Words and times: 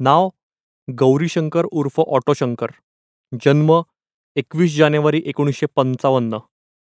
नाव 0.00 0.28
गौरीशंकर 0.88 1.64
उर्फ 1.64 1.98
ऑटोशंकर. 2.00 2.70
जन्म 3.32 3.70
एकवीस 4.36 4.76
जानेवारी 4.76 5.20
एकोणीसशे 5.26 5.66
पंचावन्न. 5.76 6.38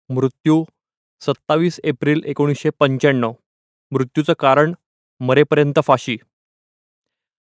मृत्यू 0.09 0.63
सत्तावीस 1.21 1.79
एप्रिल 1.83 2.21
एकोणीसशे 2.25 2.69
पंच्याण्णव. 2.79 3.33
मृत्यूचं 3.91 4.33
कारण 4.39 4.73
मरेपर्यंत 5.21 5.79
फाशी. 5.87 6.17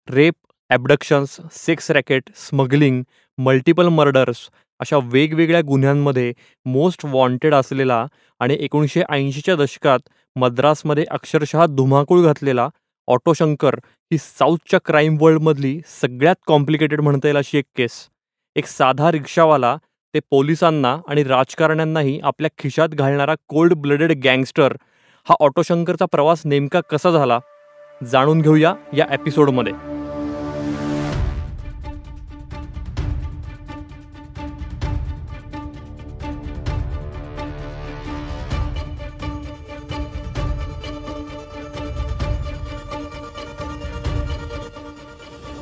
Rape 0.07 0.35
abductions 0.69 1.39
sex 1.55 1.91
racket 1.91 2.29
smuggling 2.37 3.01
multiple 3.37 3.87
murders 3.87 4.49
अशा 4.79 4.97
वेगवेगळ्या 5.11 5.61
गुन्ह्यांमध्ये 5.67 6.31
मोस्ट 6.65 7.05
वॉन्टेड 7.05 7.53
असलेला 7.53 8.05
आणि 8.41 8.57
एकोणीसशे 8.59 9.01
ऐंशीच्या 9.09 9.55
दशकात 9.55 10.09
मद्रासमध्ये 10.35 11.05
अक्षरशः 11.11 11.65
धुमाकूळ 11.65 12.21
घातलेला 12.25 12.67
ऑटोशंकर 13.09 13.75
ही 14.11 14.17
साऊथच्या 14.17 14.79
क्राईम 14.85 15.17
वर्ल्डमधली 15.21 15.79
सगळ्यात 16.01 16.35
कॉम्प्लिकेटेड 16.47 17.01
म्हणता 17.01 17.27
येईल 17.27 17.37
अशी 17.37 17.57
एक 17.57 17.65
केस. 17.77 17.91
एक 18.55 18.65
साधा 18.65 19.11
रिक्षावाला 19.11 19.75
ते 20.13 20.19
पोलिसांना 20.31 20.95
आणि 21.07 21.23
राजकारण्यांनाही 21.23 22.19
आपल्या 22.23 22.49
खिशात 22.57 22.89
घालणारा 22.89 23.35
कोल्ड 23.49 23.73
ब्लडेड 23.73 24.11
गँगस्टर 24.23 24.73
हा 25.27 25.35
ऑटोशंकरचा 25.39 26.05
प्रवास 26.05 26.41
नेमका 26.45 26.81
कसा 26.81 27.11
झाला 27.11 27.39
जाणून 28.11 28.41
घेऊया 28.41 28.73
या 28.97 29.05
एपिसोडमध्ये 29.11 29.73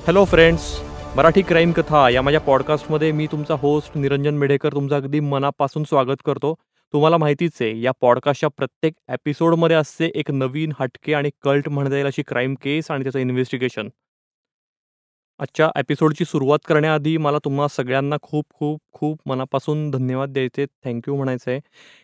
हॅलो 0.08 0.24
फ्रेंड्स 0.26 0.66
मराठी 1.16 1.42
क्राईम 1.42 1.72
कथा 1.72 2.08
या 2.10 2.22
माझ्या 2.22 2.40
पॉडकास्टमध्ये 2.42 3.12
मी 3.12 3.26
तुमचा 3.32 3.54
होस्ट 3.62 3.98
निरंजन 3.98 4.34
मेढेकर 4.34 4.74
तुमचं 4.74 4.96
अगदी 4.96 5.20
मनापासून 5.20 5.84
स्वागत 5.84 6.22
करतो. 6.26 6.54
तुम्हाला 6.94 7.18
माहितीच 7.18 7.58
आहे 7.62 7.82
या 7.82 7.92
पॉडकास्टच्या 8.02 8.50
प्रत्येक 8.50 8.94
एपिसोडमध्ये 9.14 9.76
असते 9.76 10.10
एक 10.16 10.32
नवीन 10.32 10.74
हटके 10.80 11.14
आणि 11.14 11.30
कल्ट 11.44 11.68
म्हणता 11.70 11.96
येईल 11.96 12.06
अशी 12.08 12.24
क्राईम 12.28 12.54
केस 12.64 12.92
आणि 12.92 13.04
त्याचं 13.04 13.20
इन्व्हेस्टिगेशन 13.20 13.90
आजच्या 15.40 15.70
एपिसोडची 15.80 16.26
सुरुवात 16.26 16.60
करण्याआधी 16.68 17.18
मला 17.18 17.38
तुम्हा 17.46 17.68
सगळ्यांना 17.68 18.16
खूप 18.22 18.46
खूप 18.54 18.80
खूप 18.94 19.20
मनापासून 19.26 19.90
धन्यवाद 19.92 20.34
द्यायचे. 20.34 20.66
थँक्यू 20.86 21.16
म्हणायचं 21.16 21.52
आहे 21.52 21.60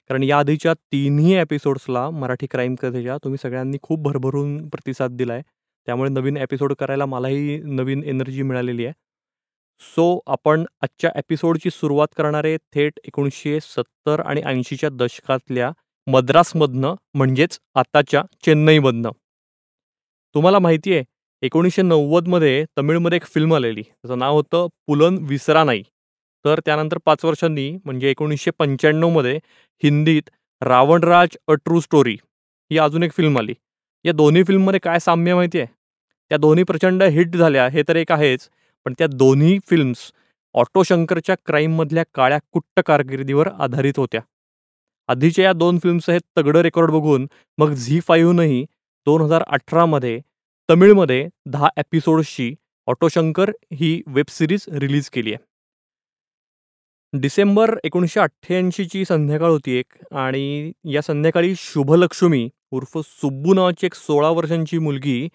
कारण 0.10 0.24
या 0.24 0.38
आधीच्या 0.40 0.74
तिन्ही 0.74 1.34
एपिसोड्सला 1.38 2.10
मराठी 2.10 2.48
क्राईम 2.52 2.76
कथेच्या 2.76 3.18
तुम्ही 3.24 3.38
सगळ्यांनी 3.44 3.78
खूप 3.84 4.04
भरभरून 4.04 4.58
प्रतिसाद 4.70 5.18
दिला 5.18 5.34
आहे 5.34 5.42
त्यामुळे 5.86 6.10
नवीन 6.10 6.38
एपिसोड 6.38 6.74
करायला 6.74 7.06
मलाही 7.06 7.58
नवीन 7.58 8.04
एनर्जी 8.04 8.42
मिळालेली 8.42 8.86
आहे. 8.86 8.94
सो 9.82 10.20
आपण 10.28 10.66
आजच्या 10.82 11.12
एपिसोडची 11.16 11.70
सुरुवात 11.70 12.08
करणारे 12.18 12.58
थेट 12.58 13.00
एकोणीसशे 13.04 13.60
सत्तर 13.60 14.20
आणि 14.20 14.42
ऐंशीच्या 14.42 14.90
दशकातल्या 14.90 15.72
मद्रासमधनं 16.08 16.96
म्हणजेच 17.14 17.60
आताच्या 17.76 18.24
चेन्नईमधनं. 18.46 19.10
तुम्हाला 20.34 20.60
माहिती 20.60 20.94
आहे 20.94 21.04
एकोणीसशे 21.42 21.82
नव्वदमध्ये 21.82 22.66
तमिळमध्ये 22.78 23.16
एक 23.16 23.26
फिल्म 23.26 23.54
आलेली. 23.56 23.82
त्याचं 23.82 24.20
नाव 24.20 24.34
होतं 24.34 24.68
पुलन 24.88 25.18
विसरा 25.22 25.64
नाही. 25.64 25.84
तर 26.46 26.60
त्यानंतर 26.66 26.98
पाच 27.06 27.26
वर्षांनी 27.26 27.72
म्हणजे 27.86 28.10
एकोणीसशे 28.10 28.52
पंच्याण्णवमध्ये 28.52 29.40
हिंदीत 29.84 30.30
रावणराज 30.62 31.38
अ 31.48 31.54
ट्रू 31.54 31.80
स्टोरी 31.80 32.18
ही 32.72 32.78
अजून 32.78 33.04
एक 33.04 33.12
फिल्म 33.12 33.38
आली. 33.38 33.54
या 34.06 34.12
दोन्ही 34.14 34.44
फिल्ममध्ये 34.44 34.80
काय 34.84 35.00
साम्य 35.00 35.36
माहिती 35.36 35.60
आहे? 35.60 35.68
त्या 36.32 36.38
दोन्ही 36.38 36.64
प्रचंड 36.64 37.04
हिट 37.04 37.36
झाल्या 37.36 37.68
हे 37.68 37.84
तर 37.88 37.96
एक 37.96 38.12
आहेच. 38.12 38.50
पण 38.86 38.94
त्या 38.98 39.08
दोन्ही 39.08 39.58
फिल्म्स 39.70 40.12
ऑटो 40.56 40.84
शंकरच्या 40.84 41.36
क्राईममधल्या 41.46 42.04
काळ्या 42.14 42.40
कुट्ट 42.52 42.80
कारकिर्दीवर 42.86 43.48
आधारित 43.60 43.94
होत्या. 43.98 44.22
आधीच्या 45.10 45.46
या 45.46 45.54
दोन 45.54 45.78
फिल्म्स 45.84 46.10
हे 46.10 46.18
तगडं 46.38 46.62
रेकॉर्ड 46.62 46.92
बघून 46.92 47.28
मग 47.58 47.74
झी 47.74 48.00
फाईव्हनंही 48.00 48.64
दोन 49.08 49.22
हजार 49.22 49.44
अठरामध्ये 49.48 50.20
तमिळमध्ये 50.70 51.28
दहा 51.46 51.70
एपिसोड्सची 51.78 52.54
ऑटोशंकर 52.88 53.52
ही 53.74 54.02
वेब 54.08 54.26
सिरीज 54.30 54.66
रिलीज 54.72 55.10
केली 55.10 55.34
आहे. 55.34 55.44
डिसेंबर 57.14 57.76
एकोणीसशे 57.84 58.20
अठ्ठ्याऐंशीची 58.20 59.04
संध्याकाळ 59.06 59.50
होती 59.50 59.72
एक 59.72 60.14
आणि 60.14 60.72
या 60.86 61.02
संध्याकाळी 61.02 61.54
शुभलक्ष्मी 61.58 62.48
उर्फ 62.78 62.98
सुब्बू 62.98 63.54
नावाची 63.54 63.86
एक 63.86 63.94
सोळा 63.96 64.30
वर्षांची 64.30 64.78
मुलगी 64.80 65.28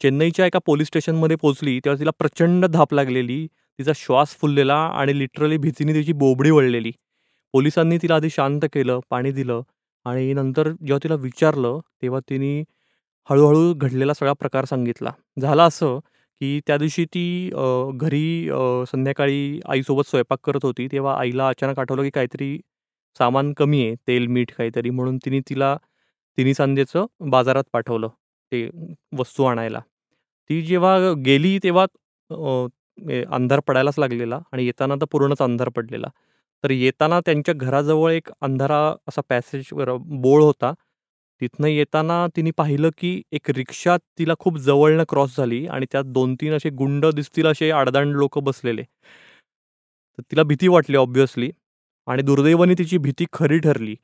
चेन्नईच्या 0.00 0.46
एका 0.46 0.58
पोलीस 0.66 0.86
स्टेशनमध्ये 0.86 1.36
पोहोचली. 1.36 1.78
तेव्हा 1.84 1.98
तिला 2.00 2.10
प्रचंड 2.18 2.66
धाप 2.66 2.94
लागलेली 2.94 3.46
तिचा 3.78 3.92
श्वास 3.96 4.36
फुललेला 4.40 4.76
आणि 4.98 5.18
लिटरली 5.18 5.56
भीतीने 5.58 5.94
तिची 5.94 6.12
बोबडी 6.12 6.50
वळलेली. 6.50 6.92
पोलिसांनी 7.54 7.98
तिला 8.02 8.14
आधी 8.14 8.30
शांत 8.30 8.60
केलं 8.72 9.00
पाणी 9.10 9.32
दिलं 9.32 9.62
आणि 10.06 10.32
नंतर 10.34 10.68
जेव्हा 10.70 10.98
तिला 11.04 11.14
विचारलं 11.22 11.78
तेव्हा 12.02 12.20
तिने 12.30 12.60
हळूहळू 13.28 13.72
घडलेला 13.74 14.14
सगळा 14.14 14.32
प्रकार 14.40 14.64
सांगितला. 14.64 15.10
झाला 15.40 15.64
असं 15.64 15.98
की 16.40 16.60
त्या 16.66 16.76
दिवशी 16.78 17.04
ती 17.14 17.50
घरी 17.94 18.48
संध्याकाळी 18.90 19.60
आईसोबत 19.68 20.08
स्वयंपाक 20.10 20.38
करत 20.44 20.64
होती. 20.64 20.86
तेव्हा 20.92 21.18
आईला 21.20 21.48
अचानक 21.48 21.78
आठवलं 21.78 22.02
की 22.02 22.10
काहीतरी 22.14 22.56
सामान 23.18 23.52
कमी 23.56 23.84
आहे 23.86 23.94
तेल 24.08 24.26
मीठ 24.26 24.52
काहीतरी 24.58 24.90
म्हणून 24.90 25.16
तिने 25.24 25.40
तिला 25.48 25.76
तिन्ही 26.38 26.54
सांजेचं 26.54 27.06
बाजारात 27.30 27.64
पाठवलं 27.72 28.08
ते 28.52 28.68
वस्तू 29.18 29.44
आणायला. 29.44 29.80
ती 30.50 30.60
जेव्हा 30.62 30.96
गेली 31.26 31.58
तेव्हा 31.62 31.86
अंधार 33.36 33.60
पडायलाच 33.66 33.98
लागलेला 33.98 34.38
आणि 34.52 34.64
येताना 34.66 34.94
तर 35.00 35.06
पूर्णच 35.12 35.42
अंधार 35.42 35.68
पडलेला. 35.76 36.08
तर 36.64 36.70
येताना 36.70 37.20
त्यांच्या 37.26 37.54
घराजवळ 37.54 38.12
एक 38.12 38.30
अंधारा 38.42 38.78
असा 39.08 39.20
पॅसेज 39.28 39.68
बोळ 39.72 40.42
होता. 40.42 40.72
तिथनं 41.40 41.68
येताना 41.68 42.26
तिने 42.36 42.50
पाहिलं 42.58 42.90
की 42.98 43.20
एक 43.32 43.50
रिक्षा 43.56 43.96
तिला 44.18 44.34
खूप 44.40 44.58
जवळनं 44.58 45.04
क्रॉस 45.08 45.36
झाली 45.36 45.66
आणि 45.66 45.86
त्यात 45.92 46.04
दोन 46.12 46.34
तीन 46.40 46.52
असे 46.54 46.70
गुंड 46.78 47.06
दिसतील 47.14 47.46
असे 47.46 47.70
आडदांड 47.70 48.14
लोक 48.16 48.38
बसलेले. 48.44 48.82
तर 50.18 50.22
तिला 50.30 50.42
भीती 50.42 50.68
वाटली 50.68 50.96
ऑब्व्हियसली 50.96 51.50
आणि 52.08 52.22
दुर्दैवाने 52.22 52.74
तिची 52.78 52.98
भीती 52.98 53.24
खरी 53.32 53.58
ठरली. 53.60 53.94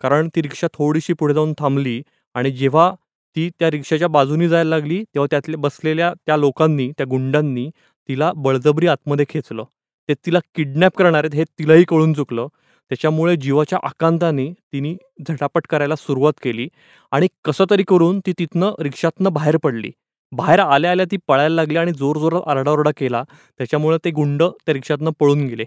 कारण 0.00 0.28
ती 0.36 0.42
रिक्षा 0.42 0.66
थोडीशी 0.74 1.12
पुढे 1.12 1.34
जाऊन 1.34 1.52
थांबली 1.58 2.02
आणि 2.34 2.50
जेव्हा 2.50 2.90
ती 3.36 3.48
त्या 3.58 3.70
रिक्षाच्या 3.70 4.08
बाजूनी 4.08 4.48
जायला 4.48 4.70
लागली 4.70 5.02
तेव्हा 5.04 5.26
त्यातल्या 5.30 5.58
बसलेल्या 5.60 6.12
त्या 6.26 6.36
लोकांनी 6.36 6.90
त्या 6.98 7.06
गुंडांनी 7.10 7.68
तिला 8.08 8.32
बळजबरी 8.36 8.86
आतमध्ये 8.86 9.24
खेचलं. 9.28 9.64
ते 10.08 10.14
तिला 10.26 10.38
किडनॅप 10.54 10.96
करणार 10.98 11.24
आहेत 11.24 11.34
हे 11.34 11.44
तिलाही 11.58 11.84
कळून 11.88 12.12
चुकलं. 12.12 12.46
त्याच्यामुळे 12.90 13.36
जीवाच्या 13.36 13.78
आकांताने 13.82 14.50
तिने 14.72 14.94
झटापट 15.28 15.66
करायला 15.70 15.96
सुरुवात 15.96 16.32
केली 16.42 16.68
आणि 17.12 17.28
कसं 17.44 17.64
तरी 17.70 17.82
करून 17.88 18.20
ती 18.26 18.32
तिथनं 18.38 18.72
रिक्षातनं 18.78 19.32
बाहेर 19.32 19.56
पडली. 19.56 19.90
बाहेर 20.32 20.58
आल्या 20.60 20.90
आल्या 20.90 21.06
ती 21.10 21.16
पळायला 21.28 21.54
लागली 21.54 21.76
आणि 21.76 21.92
जोरजोरात 21.92 22.48
आरडाओरडा 22.48 22.90
केला. 22.96 23.22
त्याच्यामुळे 23.58 23.98
ते 24.04 24.10
गुंड 24.10 24.42
त्या 24.42 24.72
रिक्षातनं 24.74 25.10
पळून 25.20 25.46
गेले. 25.46 25.64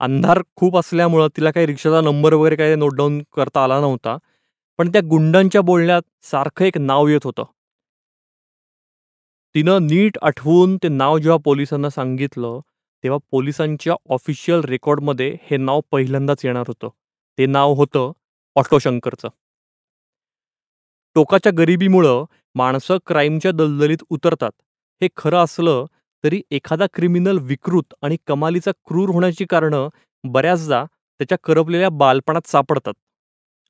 अंधार 0.00 0.40
खूप 0.56 0.76
असल्यामुळं 0.76 1.28
तिला 1.36 1.50
काही 1.50 1.66
रिक्षाचा 1.66 2.00
नंबर 2.00 2.34
वगैरे 2.34 2.56
काही 2.56 2.74
नोट 2.74 2.94
डाऊन 2.94 3.22
करता 3.36 3.64
आला 3.64 3.80
नव्हता. 3.80 4.16
पण 4.78 4.92
त्या 4.92 5.00
गुंडांच्या 5.10 5.60
बोलण्यात 5.60 6.02
सारखं 6.22 6.64
एक 6.64 6.78
नाव 6.78 7.06
येत 7.08 7.20
होतं. 7.24 7.44
तिनं 9.54 9.86
नीट 9.86 10.18
आठवून 10.22 10.76
ते 10.76 10.88
नाव 10.88 11.18
जेव्हा 11.18 11.38
पोलिसांना 11.44 11.90
सांगितलं 11.90 12.60
तेव्हा 13.04 13.18
पोलिसांच्या 13.30 13.94
ऑफिशियल 14.10 14.60
रेकॉर्डमध्ये 14.64 15.36
हे 15.42 15.56
नाव 15.56 15.80
पहिल्यांदाच 15.92 16.44
येणार 16.44 16.64
होतं. 16.68 16.88
ते 17.38 17.46
नाव 17.46 17.72
होतं 17.74 18.12
ऑटोशंकरचं. 18.56 19.28
टोकाच्या 21.16 21.52
गरिबीमुळं 21.58 22.24
माणसं 22.54 22.98
क्राईमच्या 23.06 23.50
दलदलीत 23.52 24.04
उतरतात. 24.10 24.50
हे 25.00 25.08
खरं 25.16 25.38
असलं 25.44 25.84
तरी 26.24 26.42
एखादा 26.50 26.86
क्रिमिनल 26.94 27.38
विकृत 27.38 27.94
आणि 28.02 28.16
कमालीचा 28.26 28.70
क्रूर 28.86 29.08
होण्याची 29.08 29.44
कारणं 29.44 29.88
बऱ्याचदा 30.24 30.84
त्याच्या 31.20 31.38
करपलेल्या 31.44 31.88
बालपणात 31.88 32.48
सापडतात. 32.48 32.94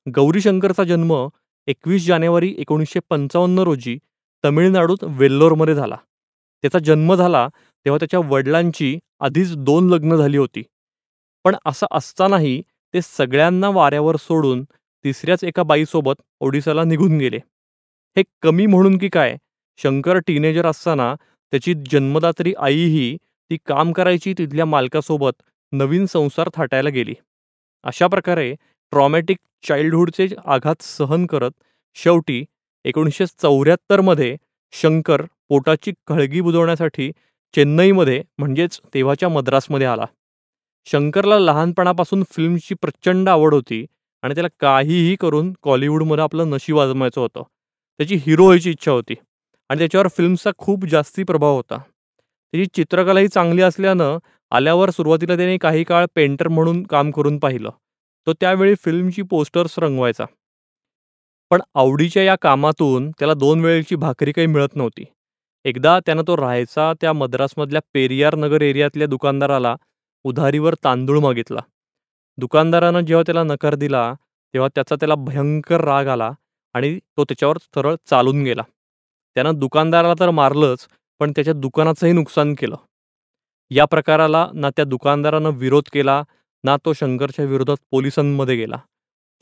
गौरीशंकरचा 0.06 0.84
जन्म 0.84 1.28
एकवीस 1.66 2.06
जानेवारी 2.06 2.54
एकोणीसशे 2.58 3.00
पंचावन्न 3.10 3.58
रोजी 3.58 3.98
तमिळनाडूत 4.44 5.04
वेल्लोरमध्ये 5.04 5.74
झाला. 5.74 5.96
त्याचा 6.62 6.78
जन्म 6.78 7.14
झाला 7.14 7.48
तेव्हा 7.86 7.98
त्याच्या 7.98 8.20
वडिलांची 8.20 8.98
आधीच 9.20 9.56
दोन 9.56 9.90
लग्न 9.90 10.16
झाली 10.16 10.36
होती. 10.36 10.62
पण 11.44 11.56
असं 11.66 11.86
असतानाही 11.90 12.62
ते 12.94 13.00
सगळ्यांना 13.02 13.68
वाऱ्यावर 13.68 14.16
सोडून 14.16 14.64
तिसऱ्याच 15.04 15.44
एका 15.44 15.62
बाईसोबत 15.62 16.22
ओडिसाला 16.40 16.84
निघून 16.84 17.18
गेले. 17.18 17.36
हे 18.16 18.22
कमी 18.42 18.66
म्हणून 18.66 18.98
की 18.98 19.08
काय? 19.08 19.36
शंकर 19.78 20.18
टीनेजर 20.18 20.66
असताना 20.66 21.14
त्याची 21.52 21.74
जन्मदात्री 21.90 22.52
आईही 22.58 23.16
ती 23.50 23.56
काम 23.66 23.92
करायची 23.92 24.34
तिथल्या 24.38 24.64
मालकासोबत 24.64 25.42
नवीन 25.72 26.06
संसार 26.06 26.48
थाटायला 26.54 26.88
गेली. 26.88 27.14
अशा 27.84 28.06
प्रकारे 28.06 28.54
ट्रॉमॅटिक 28.92 29.38
चाइल्डहुडचे 29.68 30.28
आघात 30.44 30.82
सहन 30.82 31.26
करत 31.26 31.50
शेवटी 31.94 32.44
एकोणीसशे 32.84 33.26
चौऱ्याहत्तरमध्ये 33.26 34.36
शंकर 34.72 35.22
पोटाची 35.48 35.92
खळगी 36.06 36.40
बुजवण्यासाठी 36.40 37.10
चेन्नईमध्ये 37.54 38.22
म्हणजेच 38.38 38.80
तेव्हाच्या 38.94 39.28
मद्रासमध्ये 39.28 39.86
आला. 39.86 40.04
शंकरला 40.86 41.38
लहानपणापासून 41.38 42.22
फिल्मची 42.30 42.74
प्रचंड 42.74 43.28
आवड 43.28 43.54
होती 43.54 43.84
आणि 44.22 44.34
त्याला 44.34 44.48
काहीही 44.60 45.16
करून 45.16 45.52
कॉलिवूडमध्ये 45.62 46.24
आपलं 46.24 46.50
नशीब 46.50 46.78
आजमायचं 46.78 47.20
होतं. 47.20 47.42
त्याची 47.98 48.14
हिरो 48.16 48.44
व्हायची 48.44 48.70
इच्छा 48.70 48.90
होती. 48.90 49.14
आणि 49.70 49.78
त्याच्यावर 49.78 50.08
फिल्मचा 50.08 50.50
खूप 50.58 50.84
जास्ती 50.86 51.22
प्रभाव 51.22 51.54
होता. 51.56 51.76
त्याची 51.76 52.66
चित्रकलाही 52.74 53.28
चांगली 53.28 53.62
असल्यानं 53.62 54.18
आल्यावर 54.50 54.90
सुरुवातीला 54.90 55.36
त्याने 55.36 55.56
काही 55.58 55.84
काळ 55.84 56.06
पेंटर 56.14 56.48
म्हणून 56.48 56.82
काम 56.82 57.10
करून 57.10 57.38
पाहिलं. 57.38 57.70
तो 58.26 58.32
त्यावेळी 58.32 58.74
फिल्मची 58.74 59.22
पोस्टर्स 59.22 59.78
रंगवायचा. 59.78 60.24
पण 61.50 61.60
आवडीच्या 61.74 62.22
या 62.22 62.36
कामातून 62.42 63.10
त्याला 63.10 63.34
दोन 63.34 63.60
वेळेची 63.60 63.96
भाकरी 63.96 64.32
काही 64.32 64.46
मिळत 64.46 64.76
नव्हती. 64.76 65.04
एकदा 65.64 65.98
त्यानं 66.06 66.22
तो 66.26 66.36
राहायचा 66.36 66.92
त्या 67.00 67.12
मद्रासमधल्या 67.12 67.80
पेरियार 67.94 68.34
नगर 68.34 68.62
एरियातल्या 68.62 69.06
दुकानदाराला 69.06 69.76
उधारीवर 70.24 70.74
तांदूळ 70.74 71.18
मागितला. 71.18 71.60
दुकानदारानं 72.38 73.00
जेव्हा 73.00 73.22
त्याला 73.22 73.42
नकार 73.42 73.74
दिला 73.74 74.12
तेव्हा 74.54 74.68
त्याचा 74.74 74.94
त्याला 74.94 75.14
भयंकर 75.14 75.80
राग 75.80 76.06
आला 76.06 76.30
आणि 76.74 76.98
तो 77.16 77.24
त्याच्यावर 77.24 77.56
सरळ 77.74 77.94
चालून 78.10 78.42
गेला. 78.42 78.62
त्यानं 79.36 79.58
दुकानदाराला 79.58 80.14
तर 80.20 80.30
मारलंच 80.30 80.86
पण 81.20 81.30
त्याच्या 81.30 81.54
दुकानाचंही 81.54 82.12
नुकसान 82.12 82.54
केलं. 82.54 82.76
या 83.70 83.84
प्रकाराला 83.84 84.46
ना 84.54 84.70
त्या 84.70 84.84
दुकानदारानं 84.84 85.50
विरोध 85.50 85.88
केला 85.92 86.22
ना 86.64 86.76
तो 86.84 86.92
शंकरच्या 86.92 87.44
विरोधात 87.44 87.76
पोलिसांमध्ये 87.90 88.56
गेला. 88.56 88.76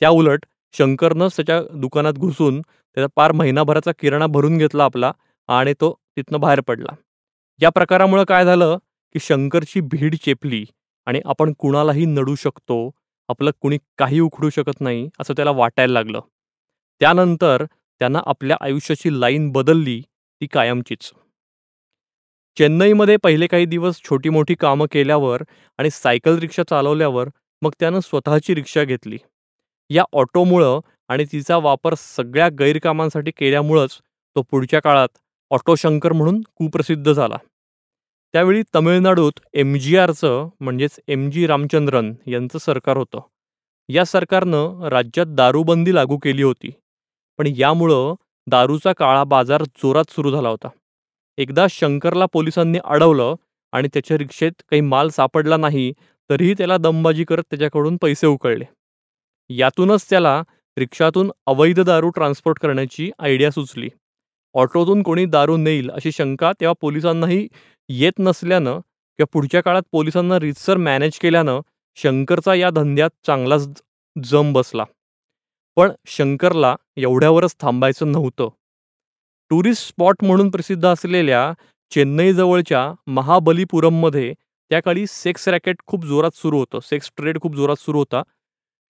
त्या 0.01 0.09
उलट 0.09 0.45
शंकरनंच 0.73 1.35
त्याच्या 1.35 1.61
दुकानात 1.73 2.13
घुसून 2.13 2.61
त्याचा 2.61 3.07
पार 3.15 3.31
महिनाभराचा 3.31 3.91
किराणा 3.99 4.25
भरून 4.27 4.57
घेतला 4.57 4.83
आपला 4.83 5.11
आणि 5.49 5.73
तो 5.73 5.93
तिथनं 6.17 6.39
बाहेर 6.39 6.61
पडला. 6.61 6.95
या 7.61 7.69
प्रकारामुळं 7.69 8.23
काय 8.23 8.45
झालं 8.45 8.77
की 9.15 9.19
शंकरची 9.19 9.81
भीड 9.81 10.15
चेपली 10.15 10.63
आणि 11.07 11.21
आपण 11.25 11.53
कुणालाही 11.59 12.05
नडू 12.05 12.35
शकतो 12.35 12.89
आपलं 13.29 13.51
कुणी 13.61 13.77
काही 13.97 14.19
उखडू 14.19 14.49
शकत 14.49 14.81
नाही 14.81 15.07
असं 15.19 15.33
त्याला 15.33 15.51
वाटायला 15.51 15.93
लागलं. 15.93 16.19
त्यानंतर 17.01 17.65
त्यानं 17.99 18.19
आपल्या 18.25 18.57
आयुष्याची 18.61 19.19
लाईन 19.19 19.51
बदलली 19.51 20.01
ती 20.41 20.47
कायमचीच. 20.47 21.11
चेन्नईमध्ये 22.57 23.17
पहिले 23.17 23.47
काही 23.47 23.65
दिवस 23.65 24.01
छोटी 24.03 24.29
मोठी 24.29 24.55
कामं 24.55 24.85
केल्यावर 24.91 25.43
आणि 25.77 25.89
सायकल 25.89 26.37
रिक्षा 26.37 26.63
चालवल्यावर 26.69 27.29
मग 27.61 27.71
त्यानं 27.79 27.99
स्वतःची 27.99 28.55
रिक्षा 28.55 28.83
घेतली. 28.83 29.17
या 29.89 30.03
ऑटोमुळं 30.13 30.79
आणि 31.07 31.25
तिचा 31.31 31.57
वापर 31.57 31.93
सगळ्या 31.97 32.49
गैरकामांसाठी 32.49 33.31
केल्यामुळंच 33.31 33.97
तो 34.35 34.41
पुढच्या 34.41 34.79
काळात 34.79 35.07
ऑटो 35.51 35.75
शंकर 35.75 36.13
म्हणून 36.13 36.41
कुप्रसिद्ध 36.55 37.11
झाला. 37.13 37.37
त्यावेळी 38.33 38.63
तमिळनाडूत 38.75 39.39
एम 39.53 39.75
जी 39.75 39.97
आरचं 39.97 40.49
म्हणजेच 40.59 40.99
एम 41.07 41.29
जी 41.29 41.47
रामचंद्रन 41.47 42.13
यांचं 42.27 42.57
सरकार 42.57 42.97
होतं. 42.97 43.19
या 43.89 44.05
सरकारनं 44.05 44.87
राज्यात 44.87 45.25
दारूबंदी 45.29 45.95
लागू 45.95 46.17
केली 46.17 46.43
होती. 46.43 46.71
पण 47.39 47.47
यामुळं 47.57 48.13
दारूचा 48.47 48.93
काळा 48.93 49.23
बाजार 49.23 49.63
जोरात 49.63 50.11
सुरू 50.11 50.31
झाला 50.31 50.49
होता. 50.49 50.67
एकदा 51.37 51.65
शंकरला 51.69 52.25
पोलिसांनी 52.25 52.79
अडवलं 52.85 53.35
आणि 53.73 53.87
त्याच्या 53.93 54.17
रिक्षेत 54.17 54.51
काही 54.69 54.81
माल 54.81 55.09
सापडला 55.09 55.57
नाही 55.57 55.91
तरीही 56.29 56.53
त्याला 56.53 56.77
दमबाजी 56.77 57.23
करत 57.23 57.43
त्याच्याकडून 57.49 57.97
पैसे 58.01 58.27
उकळले. 58.27 58.65
यातूनच 59.49 60.09
त्याला 60.09 60.41
रिक्षातून 60.77 61.31
अवैध 61.45 61.79
दारू 61.79 62.09
ट्रान्सपोर्ट 62.09 62.59
करण्याची 62.59 63.09
आयडिया 63.19 63.51
सुचली. 63.51 63.89
ऑटोतून 64.55 65.01
कोणी 65.03 65.25
दारू 65.25 65.57
नेईल 65.57 65.89
अशी 65.89 66.11
शंका 66.11 66.51
तेव्हा 66.59 66.73
पोलिसांनाही 66.81 67.47
येत 67.89 68.19
नसल्यानं 68.19 68.79
किंवा 69.19 69.25
पुढच्या 69.33 69.61
काळात 69.61 69.83
पोलिसांना 69.91 70.39
रितसर 70.39 70.77
मॅनेज 70.77 71.19
केल्यानं 71.19 71.59
शंकरचा 71.97 72.53
या 72.55 72.69
धंद्यात 72.69 73.09
चांगलाच 73.27 73.67
जम 74.15 74.53
बसला. 74.53 74.83
पण 75.75 75.91
शंकरला 76.07 76.75
एवढ्यावरच 76.97 77.55
थांबायचं 77.59 78.11
नव्हतं. 78.11 78.49
टुरिस्ट 79.49 79.87
स्पॉट 79.87 80.23
म्हणून 80.23 80.49
प्रसिद्ध 80.49 80.85
असलेल्या 80.85 81.53
चेन्नईजवळच्या 81.91 82.93
महाबलीपुरममध्ये 83.07 84.33
त्या 84.69 84.79
काळी 84.79 85.07
सेक्स 85.07 85.47
रॅकेट 85.47 85.75
खूप 85.87 86.05
जोरात 86.05 86.35
सुरू 86.35 86.59
होतं 86.59 86.79
सेक्स 86.79 87.11
ट्रेड 87.17 87.41
खूप 87.41 87.55
जोरात 87.55 87.75
सुरू 87.75 87.97
होता. 87.97 88.21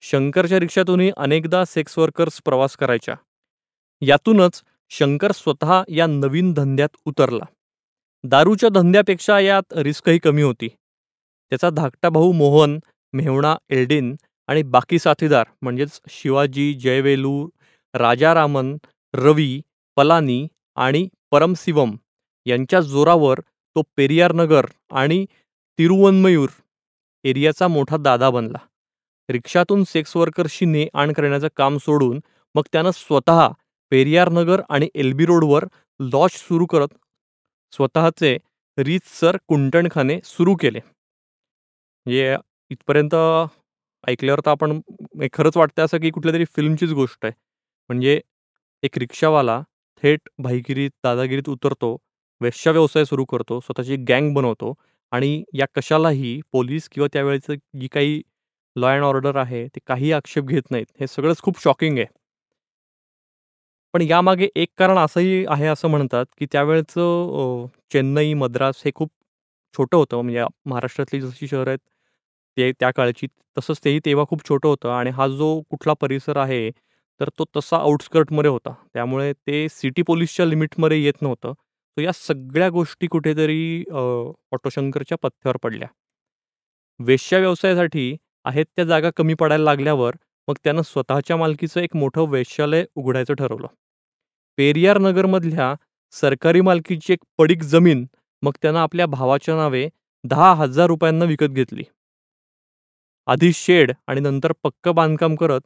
शंकरच्या 0.01 0.59
रिक्षातूनही 0.59 1.11
अनेकदा 1.17 1.65
सेक्स 1.65 1.97
वर्कर्स 1.97 2.41
प्रवास 2.45 2.77
करायच्या. 2.77 3.15
यातूनच 4.01 4.61
शंकर 4.89 5.31
स्वतः 5.31 5.83
या 5.87 6.07
नवीन 6.07 6.53
धंद्यात 6.53 6.97
उतरला. 7.05 7.45
दारूच्या 8.23 8.69
धंद्यापेक्षा 8.69 9.39
यात 9.39 9.73
रिस्कही 9.73 10.19
कमी 10.19 10.41
होती. 10.41 10.67
त्याचा 11.49 11.69
धाकटा 11.69 12.09
भाऊ 12.09 12.31
मोहन 12.31 12.79
मेहणा 13.13 13.55
एल्डिन 13.69 14.15
आणि 14.47 14.63
बाकी 14.63 14.99
साथीदार 14.99 15.47
म्हणजेच 15.61 15.99
शिवाजी 16.09 16.73
जयवेलू 16.73 17.47
राजारामन 17.93 18.75
रवी 19.13 19.61
पलानी 19.97 20.47
आणि 20.77 21.07
परमसिवम 21.31 21.95
यांच्या 22.45 22.81
जोरावर 22.81 23.39
तो 23.75 23.81
पेरियार 23.97 24.33
नगर 24.33 24.65
आणि 24.91 25.25
तिरुवनमयूर 25.79 26.49
एरियाचा 27.23 27.67
मोठा 27.67 27.97
दादा 27.97 28.29
बनला. 28.29 28.57
रिक्षातून 29.29 29.83
सेक्स 29.83 30.15
वर्कर्सशी 30.17 30.65
ने 30.65 30.87
आण 30.93 31.11
करण्याचं 31.13 31.47
काम 31.57 31.77
सोडून 31.77 32.19
मग 32.55 32.63
त्यानं 32.71 32.91
स्वतः 32.91 33.47
पेरियार 33.91 34.29
नगर 34.29 34.61
आणि 34.69 34.87
एलबी 34.95 35.25
रोडवर 35.25 35.65
लॉज 35.99 36.31
सुरू 36.31 36.65
करत 36.65 36.93
स्वतःचे 37.73 38.37
रीतसर 38.77 39.37
कुंटणखाने 39.47 40.19
सुरू 40.23 40.55
केले. 40.55 40.79
म्हणजे 42.05 42.35
इथपर्यंत 42.71 43.15
ऐकल्यावर 44.05 44.39
तर 44.45 44.51
आपण 44.51 44.79
खरंच 45.33 45.57
वाटतं 45.57 45.83
असं 45.85 45.97
की 45.99 46.09
कुठल्या 46.11 46.33
तरी 46.33 46.45
फिल्मचीच 46.55 46.91
गोष्ट 46.93 47.25
आहे. 47.25 47.33
म्हणजे 47.89 48.19
एक 48.83 48.97
रिक्षावाला 48.99 49.61
थेट 50.03 50.29
भाईगिरीत 50.39 50.91
दादागिरीत 51.03 51.49
उतरतो 51.49 51.95
वेश्या 52.41 52.71
व्यवसाय 52.73 53.05
सुरू 53.05 53.25
करतो 53.25 53.59
स्वतःची 53.61 53.95
गँग 54.09 54.33
बनवतो 54.35 54.73
आणि 55.11 55.43
या 55.55 55.65
कशालाही 55.75 56.39
पोलीस 56.53 56.89
किंवा 56.89 57.07
त्यावेळेचं 57.13 57.53
जी 57.79 57.87
काही 57.89 58.21
लॉ 58.75 58.89
अँड 58.89 59.03
ऑर्डर 59.03 59.35
आहे 59.37 59.67
ते 59.67 59.79
काही 59.87 60.11
आक्षेप 60.13 60.45
घेत 60.45 60.71
नाहीत. 60.71 60.85
हे 60.99 61.07
सगळंच 61.07 61.41
खूप 61.41 61.61
शॉकिंग 61.63 61.97
आहे. 61.97 62.07
पण 63.93 64.01
यामागे 64.01 64.47
एक 64.55 64.69
कारण 64.77 64.97
असंही 64.97 65.45
आहे 65.49 65.67
असं 65.67 65.87
म्हणतात 65.87 66.25
की 66.39 66.45
त्यावेळेचं 66.51 67.65
चेन्नई 67.91 68.33
मद्रास 68.35 68.81
हे 68.85 68.91
खूप 68.95 69.09
छोटं 69.75 69.97
होतं. 69.97 70.17
म्हणजे 70.17 70.43
महाराष्ट्रातली 70.65 71.21
जशी 71.21 71.47
शहरं 71.47 71.69
आहेत 71.69 71.79
ते 72.57 72.71
त्या 72.79 72.91
काळची 72.95 73.27
तसंच 73.57 73.79
तेही 73.85 73.99
तेव्हा 74.05 74.25
खूप 74.29 74.47
छोटं 74.49 74.67
होतं 74.69 74.89
आणि 74.91 75.09
हा 75.11 75.27
जो 75.27 75.59
कुठला 75.69 75.93
परिसर 76.01 76.37
आहे 76.37 76.69
तर 77.19 77.29
तो 77.39 77.45
तसा 77.57 77.77
आउटस्कर्टमध्ये 77.77 78.49
होता. 78.51 78.73
त्यामुळे 78.93 79.31
ते 79.33 79.67
सिटी 79.71 80.01
पोलीसच्या 80.01 80.45
लिमिटमध्ये 80.45 81.01
येत 81.03 81.21
नव्हतं. 81.21 81.53
तर 81.97 82.01
या 82.01 82.11
सगळ्या 82.15 82.69
गोष्टी 82.69 83.07
कुठेतरी 83.07 83.83
ऑटोशंकरच्या 83.91 85.17
पथ्यावर 85.23 85.57
पडल्या. 85.63 85.87
वेश्या 86.99 87.39
व्यवसायासाठी 87.39 88.15
आहेत 88.45 88.65
त्या 88.75 88.85
जागा 88.85 89.09
कमी 89.17 89.33
पडायला 89.33 89.63
लागल्यावर 89.63 90.15
मग 90.47 90.55
त्यानं 90.63 90.81
स्वतःच्या 90.81 91.37
मालकीचं 91.37 91.81
एक 91.81 91.95
मोठं 91.95 92.25
वेश्यालय 92.29 92.85
उघडायचं 92.95 93.33
ठरवलं. 93.33 93.67
पेरियार 94.57 94.97
नगरमधल्या 94.99 95.73
सरकारी 96.13 96.61
मालकीची 96.61 97.13
एक 97.13 97.19
पडीक 97.37 97.63
जमीन 97.65 98.05
मग 98.43 98.51
त्यानं 98.61 98.79
आपल्या 98.79 99.05
भावाच्या 99.07 99.55
नावे 99.55 99.87
दहा 100.23 100.53
हजार 100.55 100.87
रुपयांना 100.87 101.25
विकत 101.25 101.49
घेतली. 101.51 101.83
आधी 103.27 103.51
शेड 103.53 103.91
आणि 104.07 104.21
नंतर 104.21 104.51
पक्क 104.63 104.89
बांधकाम 104.89 105.35
करत 105.35 105.61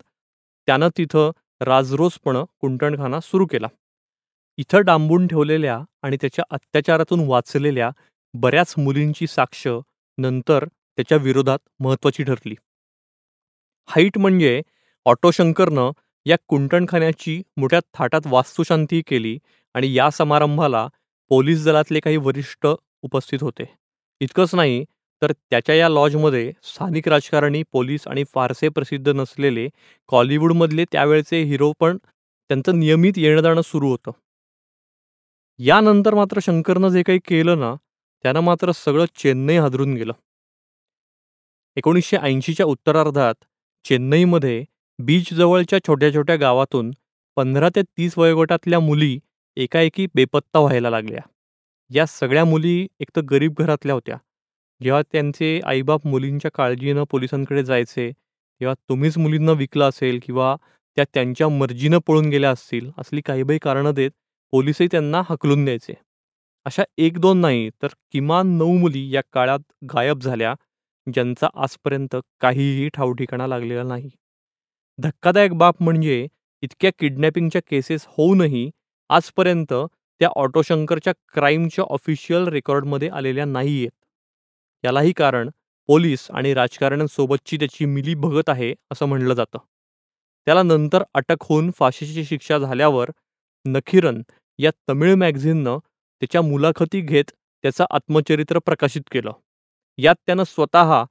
त्यानं 0.67 0.89
तिथं 0.97 1.31
राजरोसपणं 1.61 2.45
कुंटणखाना 2.61 3.19
सुरू 3.19 3.45
केला. 3.45 3.67
इथं 4.57 4.81
डांबून 4.81 5.27
ठेवलेल्या 5.27 5.79
आणि 6.03 6.17
त्याच्या 6.21 6.45
अत्याचारातून 6.49 7.19
वाचलेल्या 7.27 7.89
बऱ्याच 8.33 8.73
मुलींची 8.77 9.27
साक्ष 9.27 9.67
नंतर 10.17 10.65
त्याच्या 10.65 11.17
विरोधात 11.17 11.59
महत्त्वाची 11.79 12.23
ठरली. 12.23 12.55
हाईट 13.89 14.17
म्हणजे 14.17 14.61
ऑटोशंकरनं 15.05 15.91
या 16.25 16.37
कुंटणखान्याची 16.47 17.41
मोठ्या 17.57 17.79
थाटात 17.93 18.21
वास्तुशांती 18.25 19.01
केली 19.07 19.37
आणि 19.75 19.93
या 19.93 20.09
समारंभाला 20.09 20.87
पोलीस 21.29 21.65
दलातले 21.65 21.99
काही 21.99 22.17
वरिष्ठ 22.17 22.67
उपस्थित 23.01 23.39
होते. 23.41 23.63
इतकंच 24.19 24.55
नाही 24.55 24.85
तर 25.21 25.31
त्याच्या 25.31 25.75
या 25.75 25.89
लॉजमध्ये 25.89 26.51
स्थानिक 26.63 27.07
राजकारणी 27.07 27.63
पोलीस 27.71 28.07
आणि 28.07 28.23
फारसे 28.33 28.69
प्रसिद्ध 28.69 29.09
नसलेले 29.09 29.67
कॉलिवूडमधले 30.09 30.85
त्यावेळचे 30.91 31.41
हिरो 31.43 31.71
पण 31.79 31.97
त्यांचं 31.97 32.79
नियमित 32.79 33.13
येणं 33.17 33.41
जाणं 33.41 33.61
सुरू 33.61 33.89
होतं. 33.89 34.11
यानंतर 35.59 36.13
मात्र 36.15 36.39
शंकरनं 36.41 36.89
जे 36.89 37.03
काही 37.03 37.19
केलं 37.25 37.59
ना 37.59 37.75
त्यानं 38.23 38.39
मात्र 38.39 38.71
सगळं 38.71 39.05
चेन्नई 39.15 39.57
हादरून 39.57 39.93
गेलं. 39.93 40.13
एकोणीसशे 41.77 42.17
ऐंशीच्या 42.17 42.65
उत्तरार्धात 42.65 43.35
चेन्नईमध्ये 43.85 44.63
बीचजवळच्या 44.99 45.79
छोट्या 45.87 46.13
छोट्या 46.13 46.35
गावातून 46.35 46.91
पंधरा 47.37 47.69
ते 47.75 47.81
तीस 47.81 48.17
वयोगटातल्या 48.17 48.79
मुली 48.79 49.19
एकाएकी 49.57 50.07
बेपत्ता 50.15 50.59
व्हायला 50.59 50.89
लागल्या. 50.89 51.21
या 51.91 52.05
सगळ्या 52.05 52.45
मुली 52.45 52.87
एक 52.99 53.09
तर 53.15 53.21
गरीब 53.21 53.53
घरातल्या 53.59 53.93
होत्या. 53.95 54.17
जेव्हा 54.81 55.01
त्यांचे 55.11 55.59
आईबाप 55.65 56.05
मुलींच्या 56.07 56.51
काळजीनं 56.51 57.03
पोलिसांकडे 57.03 57.63
जायचे, 57.63 58.11
तेव्हा 58.11 58.73
तुम्हीच 58.89 59.17
मुलींना 59.17 59.51
विकलं 59.51 59.89
असेल 59.89 60.19
किंवा 60.23 60.55
त्या 60.97 61.05
त्यांच्या 61.13 61.47
मर्जीनं 61.49 61.99
पळून 62.07 62.29
गेल्या 62.29 62.51
असतील, 62.51 62.89
असली 62.97 63.21
काही-बाही 63.21 63.59
कारणं 63.59 63.93
देत 63.93 64.11
पोलिसही 64.53 64.87
त्यांना 64.91 65.21
हकलून 65.29 65.65
द्यायचे. 65.65 65.93
अशा 66.65 66.83
1-2 66.97 67.39
नाही, 67.41 67.69
तर 67.83 67.87
किमान 68.11 68.57
नऊ 68.57 68.77
मुली 68.77 69.09
या 69.11 69.21
काळात 69.33 69.59
गायब 69.93 70.19
झाल्या, 70.19 70.53
ज्यांचा 71.07 71.47
आजपर्यंत 71.55 72.15
काहीही 72.41 72.89
ठावठिकाणा 72.93 73.47
लागलेला 73.47 73.83
नाही. 73.83 74.09
धक्कादायक 74.99 75.53
बाब 75.53 75.73
म्हणजे 75.79 76.25
इतक्या 76.63 76.91
किडनॅपिंगच्या 76.99 77.61
केसेस 77.69 78.05
होऊनही 78.07 78.69
आजपर्यंत 79.09 79.73
त्या 80.21 80.29
ऑटोशंकरच्या 80.35 81.13
क्राईमच्या 81.33 81.85
ऑफिशियल 81.89 82.47
रेकॉर्डमध्ये 82.47 83.09
आलेल्या 83.09 83.45
नाहीयेत. 83.45 83.91
यालाही 84.83 85.11
कारण 85.11 85.49
पोलीस 85.89 86.27
आणि 86.31 86.53
राजकारण्यांसोबतची 86.53 87.57
त्याची 87.57 87.85
मिलीभगत 87.85 88.49
आहे, 88.49 88.73
असं 88.91 89.05
म्हणलं 89.05 89.33
जातं. 89.33 89.57
त्याला 90.47 90.63
नंतर 90.63 91.03
अटक 91.13 91.43
होऊन 91.43 91.71
फाशीची 91.71 92.23
शिक्षा 92.25 92.57
झाल्यावर 92.57 93.11
नखीरन 93.65 94.21
या 94.59 94.71
तमिळ 94.89 95.13
मॅगझिननं 95.15 95.77
त्याच्या 96.21 96.41
मुलाखती 96.41 97.01
घेत 97.01 97.31
त्याचं 97.63 97.85
आत्मचरित्र 97.89 98.59
प्रकाशित 98.59 99.01
केलं. 99.11 99.31
यात 99.97 100.15
त्यानं 100.25 100.43
स्वतः 100.43 101.03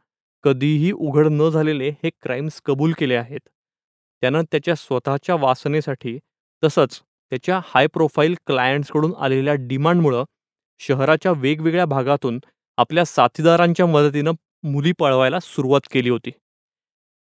कधीही 0.44 0.90
उघड 0.92 1.26
न 1.30 1.48
झालेले 1.50 1.88
हे 2.02 2.10
क्राईम्स 2.22 2.60
कबूल 2.64 2.92
केले 2.98 3.14
आहेत. 3.16 3.40
त्यानं 4.22 4.42
त्याच्या 4.52 4.74
स्वतःच्या 4.74 5.34
वासनेसाठी 5.34 6.18
तसंच 6.62 7.00
त्याच्या 7.32 7.60
हाय 7.64 7.86
प्रोफाईल 7.86 8.34
क्लायंट्सकडून 8.46 9.12
आलेल्या 9.18 9.54
डिमांडमुळं 9.58 10.24
शहराच्या 10.80 11.32
वेगवेगळ्या 11.32 11.84
भागातून 11.86 12.38
आपल्या 12.78 13.04
साथीदारांच्या 13.04 13.86
मदतीनं 13.86 14.32
मुली 14.62 14.92
पळवायला 14.92 15.38
सुरुवात 15.40 15.80
केली 15.92 16.10
होती. 16.10 16.30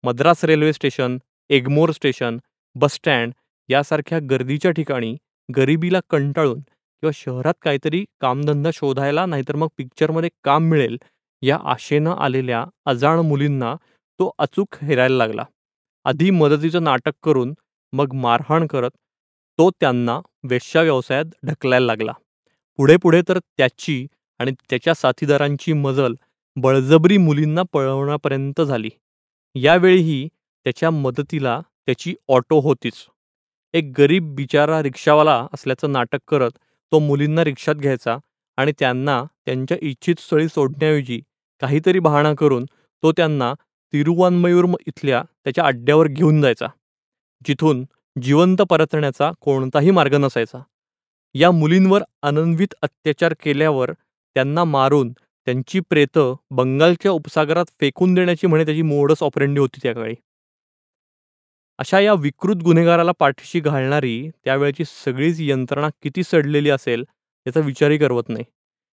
Madras 0.04 0.44
railway 0.44 0.72
station, 0.72 1.18
Egmore 1.50 1.90
station, 1.90 2.38
bus 2.76 2.94
stand 2.94 3.32
यासारख्या 3.68 4.18
गर्दीच्या 4.30 4.70
ठिकाणी 4.70 5.16
गरिबीला 5.48 6.00
कंटाळून 6.10 6.58
किंवा 6.58 7.10
शहरात 7.14 7.54
काहीतरी 7.62 8.04
कामधंदा 8.20 8.70
शोधायला 8.74 9.26
नाहीतर 9.26 9.56
मग 9.56 9.68
पिक्चरमध्ये 9.76 10.30
काम 10.44 10.64
मिळेल 10.64 10.96
या 11.42 11.58
आशेनं 11.64 12.10
आलेल्या 12.10 12.64
अजाण 12.86 13.18
मुलींना 13.18 13.74
तो 14.20 14.30
अचूक 14.38 14.76
हेरायला 14.82 15.16
लागला. 15.16 15.44
आधी 16.06 16.30
मदतीचं 16.30 16.82
नाटक 16.84 17.12
करून 17.22 17.54
मग 17.92 18.14
मारहाण 18.14 18.66
करत 18.66 18.90
तो 19.58 19.70
त्यांना 19.70 20.20
वेश्या 20.42 20.82
व्यवसायात 20.82 21.24
ढकलायला 21.46 21.86
लागला. 21.86 22.12
पुढे 22.78 22.96
पुढे 22.96 23.22
तर 23.28 23.38
त्याची 23.38 24.06
आणि 24.38 24.52
त्याच्या 24.70 24.94
साथीदारांची 24.94 25.72
मजल 25.72 26.14
बळजबरी 26.56 27.16
मुलींना 27.18 27.62
पळवण्यापर्यंत 27.72 28.60
झाली. 28.60 28.90
यावेळीही 29.54 30.28
त्याच्या 30.66 30.90
मदतीला 30.90 31.60
त्याची 31.86 32.14
ऑटो 32.28 32.60
होतीच. 32.60 32.94
एक 33.72 33.92
गरीब 33.98 34.34
बिचारा 34.34 34.82
रिक्षावाला 34.82 35.46
असल्याचं 35.54 35.92
नाटक 35.92 36.18
करत 36.28 36.50
तो 36.92 36.98
मुलींना 36.98 37.44
रिक्षात 37.44 37.74
घ्यायचा 37.74 38.18
आणि 38.56 38.72
त्यांना 38.78 39.24
त्यांच्या 39.46 39.76
इच्छित 39.82 40.20
स्थळी 40.20 40.48
सोडण्याऐवजी 40.48 41.20
काहीतरी 41.60 41.98
बहाणा 41.98 42.34
करून 42.34 42.64
तो 43.02 43.12
त्यांना 43.12 43.52
तिरुवान्मयूर 43.92 44.64
इथल्या 44.86 45.22
त्याच्या 45.44 45.64
अड्ड्यावर 45.64 46.06
घेऊन 46.06 46.40
जायचा. 46.42 46.66
जिथून 47.46 47.84
जिवंत 48.22 48.56
परतण्याचा 48.56 49.30
कोणताही 49.40 49.90
मार्ग 49.90 50.14
नसायचा. 50.14 50.58
या 51.34 51.50
मुलींवर 51.50 52.02
अनन्वित 52.22 52.74
अत्याचार 52.82 53.34
केल्यावर 53.42 53.90
त्यांना 54.36 54.64
मारून 54.64 55.12
त्यांची 55.12 55.80
प्रेतं 55.80 56.34
बंगालच्या 56.50 57.10
उपसागरात 57.10 57.64
फेकून 57.80 58.14
देण्याची 58.14 58.46
म्हणे 58.46 58.64
त्याची 58.64 58.82
मोडस 58.82 59.22
ऑपरेंडी 59.22 59.60
होती 59.60 59.80
त्या 59.82 59.92
काळी. 59.94 60.14
अशा 61.78 62.00
या 62.00 62.14
विकृत 62.14 62.56
गुन्हेगाराला 62.56 63.12
पाठीशी 63.18 63.60
घालणारी 63.60 64.30
त्यावेळची 64.44 64.84
सगळीच 64.84 65.40
यंत्रणा 65.40 65.88
किती 66.02 66.22
सडलेली 66.22 66.70
असेल 66.70 67.04
याचा 67.46 67.60
विचारही 67.60 67.98
करवत 67.98 68.28
नाही. 68.28 68.44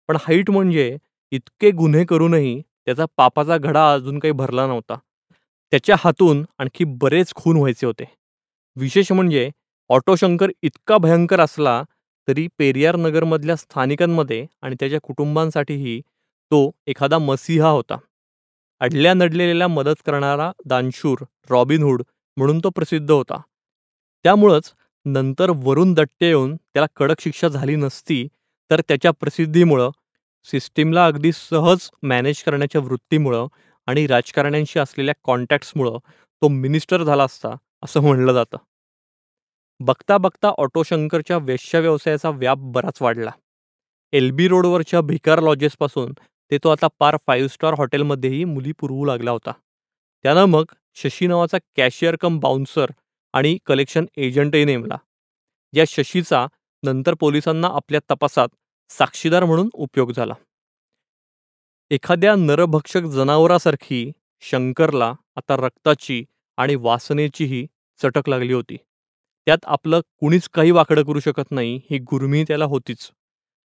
पण 0.08 0.16
हाईट 0.20 0.50
म्हणजे 0.50 0.96
इतके 1.32 1.70
गुन्हे 1.70 2.04
करूनही 2.04 2.60
त्याचा 2.86 3.04
पापाचा 3.16 3.56
घडा 3.56 3.92
अजून 3.92 4.18
काही 4.18 4.32
भरला 4.32 4.66
नव्हता. 4.66 4.98
त्याच्या 5.72 5.96
हातून 5.98 6.44
आणखी 6.58 6.84
बरेच 6.84 7.34
खून 7.34 7.56
व्हायचे 7.56 7.86
होते. 7.86 8.04
विशेष 8.76 9.12
म्हणजे 9.12 9.50
ऑटो 9.90 10.16
शंकर 10.16 10.50
इतका 10.62 10.98
भयंकर 10.98 11.40
असला 11.40 11.82
तरी 12.28 12.46
पेरियार 12.58 12.96
नगरमधल्या 12.96 13.56
स्थानिकांमध्ये 13.56 14.44
आणि 14.62 14.76
त्याच्या 14.80 15.00
कुटुंबांसाठीही 15.02 16.00
तो 16.50 16.70
एखादा 16.86 17.18
मसिहा 17.18 17.68
होता. 17.68 17.96
अडल्या 18.80 19.14
नडलेल्याला 19.14 19.66
मदत 19.68 20.02
करणारा 20.06 20.50
दानशूर 20.66 21.24
रॉबिनहूड 21.50 22.02
म्हणून 22.36 22.58
तो 22.58 22.70
प्रसिद्ध 22.70 23.10
होता. 23.10 23.40
त्यामुळंच 24.24 24.72
नंतर 25.06 25.50
वरून 25.64 25.92
दट्टे 25.94 26.26
येऊन 26.26 26.54
त्याला 26.56 26.86
कडक 26.96 27.20
शिक्षा 27.20 27.48
झाली 27.48 27.76
नसती 27.76 28.26
तर 28.70 28.80
त्याच्या 28.80 29.10
प्रसिद्धीमुळं, 29.10 29.90
सिस्टीमला 30.48 31.06
अगदी 31.06 31.32
सहज 31.32 31.88
मॅनेज 32.02 32.42
करण्याच्या 32.42 32.80
वृत्तीमुळं 32.80 33.46
आणि 33.88 34.06
राजकारण्यांशी 34.06 34.78
असलेल्या 34.78 35.14
कॉन्टॅक्ट्समुळं 35.24 35.98
तो 36.42 36.48
मिनिस्टर 36.48 37.02
झाला 37.02 37.24
असता, 37.24 37.54
असं 37.82 38.00
म्हणलं 38.02 38.32
जातं. 38.32 38.56
बघता 39.82 40.18
बघता 40.18 40.48
ऑटो 40.48 40.82
शंकरच्या 40.82 41.36
वेश्या 41.38 41.80
व्यवसायाचा 41.80 42.30
व्याप 42.30 42.58
बराच 42.58 43.02
वाढला. 43.02 43.30
एल्बी 44.12 44.48
रोडवरच्या 44.48 45.00
भिकार 45.00 45.40
लॉजेसपासून 45.40 46.12
ते 46.50 46.58
तो 46.58 46.68
आता 46.68 46.86
पार 46.98 47.16
फाईव्ह 47.26 47.48
स्टार 47.48 47.74
हॉटेलमध्येही 47.78 48.44
मुली 48.44 48.72
पुरवू 48.72 49.04
लागला 49.04 49.30
होता. 49.30 49.52
त्यानं 50.22 50.44
मग 50.44 50.64
शशी 50.94 51.26
नावाचा 51.26 51.58
कॅशियर 51.76 52.16
कम 52.16 52.38
बाउन्सर 52.38 52.86
आणि 53.32 53.58
कलेक्शन 53.66 54.06
एजंटही 54.16 54.64
नेमला. 54.64 54.96
या 55.72 55.84
शशीचा 55.88 56.46
नंतर 56.82 57.14
पोलिसांना 57.14 57.68
आपल्या 57.68 58.00
तपासात 58.10 58.48
साक्षीदार 58.88 59.44
म्हणून 59.44 59.68
उपयोग 59.72 60.12
झाला. 60.12 60.34
एखाद्या 61.90 62.34
नरभक्षक 62.34 63.00
जनावरासारखी 63.00 64.12
शंकरला 64.40 65.12
आता 65.36 65.56
रक्ताची 65.56 66.24
आणि 66.56 66.74
वासनेचीही 66.74 67.66
चटक 68.02 68.28
लागली 68.28 68.52
होती. 68.52 68.76
त्यात 69.50 69.64
आपलं 69.64 70.00
कुणीच 70.00 70.48
काही 70.48 70.70
वाकडं 70.70 71.02
करू 71.04 71.20
शकत 71.20 71.50
नाही 71.50 71.80
ही 71.90 71.98
गुरमी 71.98 72.44
त्याला 72.48 72.64
होतीच. 72.64 73.10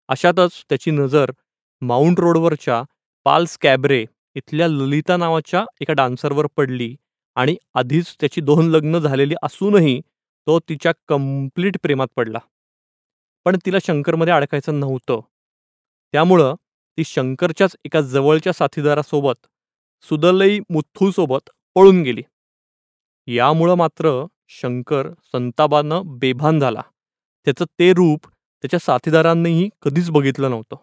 अशातच 0.07 0.63
त्याची 0.69 0.91
नजर 0.91 1.31
माउंट 1.81 2.19
रोडवरच्या 2.19 2.83
पाल्स 3.23 3.57
कॅबरे 3.57 4.05
इथल्या 4.35 4.67
ललिता 4.67 5.17
नावाच्या 5.17 5.65
एका 5.81 5.93
डान्सरवर 5.93 6.47
पडली 6.57 6.95
आणि 7.35 7.55
आधीच 7.73 8.15
त्याची 8.19 8.41
दोन 8.41 8.67
लग्न 8.67 8.99
झालेली 8.99 9.35
असूनही 9.43 10.01
तो 10.47 10.59
तिच्या 10.59 10.93
कंप्लीट 11.07 11.77
प्रेमात 11.83 12.07
पडला. 12.15 12.39
पण 13.45 13.57
तिला 13.65 13.77
शंकरमध्ये 13.83 14.33
अडकायचं 14.33 14.79
नव्हतं. 14.79 15.19
त्यामुळं 16.11 16.55
ती 16.97 17.03
शंकरच्याच 17.03 17.75
एका 17.85 18.01
जवळच्या 18.01 18.53
साथीदारासोबत 18.53 19.47
सुदलई 20.01 20.59
मुथ्थूसोबत 20.69 21.49
पळून 21.75 22.01
गेली. 22.01 22.21
यामुळं 23.27 23.75
मात्र 23.75 24.25
शंकर 24.49 25.09
संतापानं 25.33 26.17
बेभान 26.19 26.59
झाला. 26.59 26.81
त्याचं 27.47 27.65
ते 27.79 27.91
रूप 27.93 28.27
त्याच्या 28.27 28.79
साथीदारांनीही 28.79 29.69
कधीच 29.81 30.09
बघितलं 30.11 30.49
नव्हतं. 30.49 30.75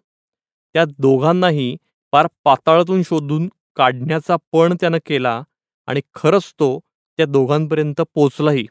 त्या 0.74 0.84
दोघांनाही 0.98 1.76
पार 2.12 2.26
पाताळातून 2.44 3.02
शोधून 3.02 3.48
काढण्याचा 3.76 4.36
पण 4.52 4.74
त्यानं 4.80 4.98
केला 5.06 5.42
आणि 5.88 6.00
खरंच 6.14 6.52
तो 6.60 6.78
त्या 7.18 7.26
दोघांपर्यंत 7.26 8.00
पोचलाही. 8.14 8.66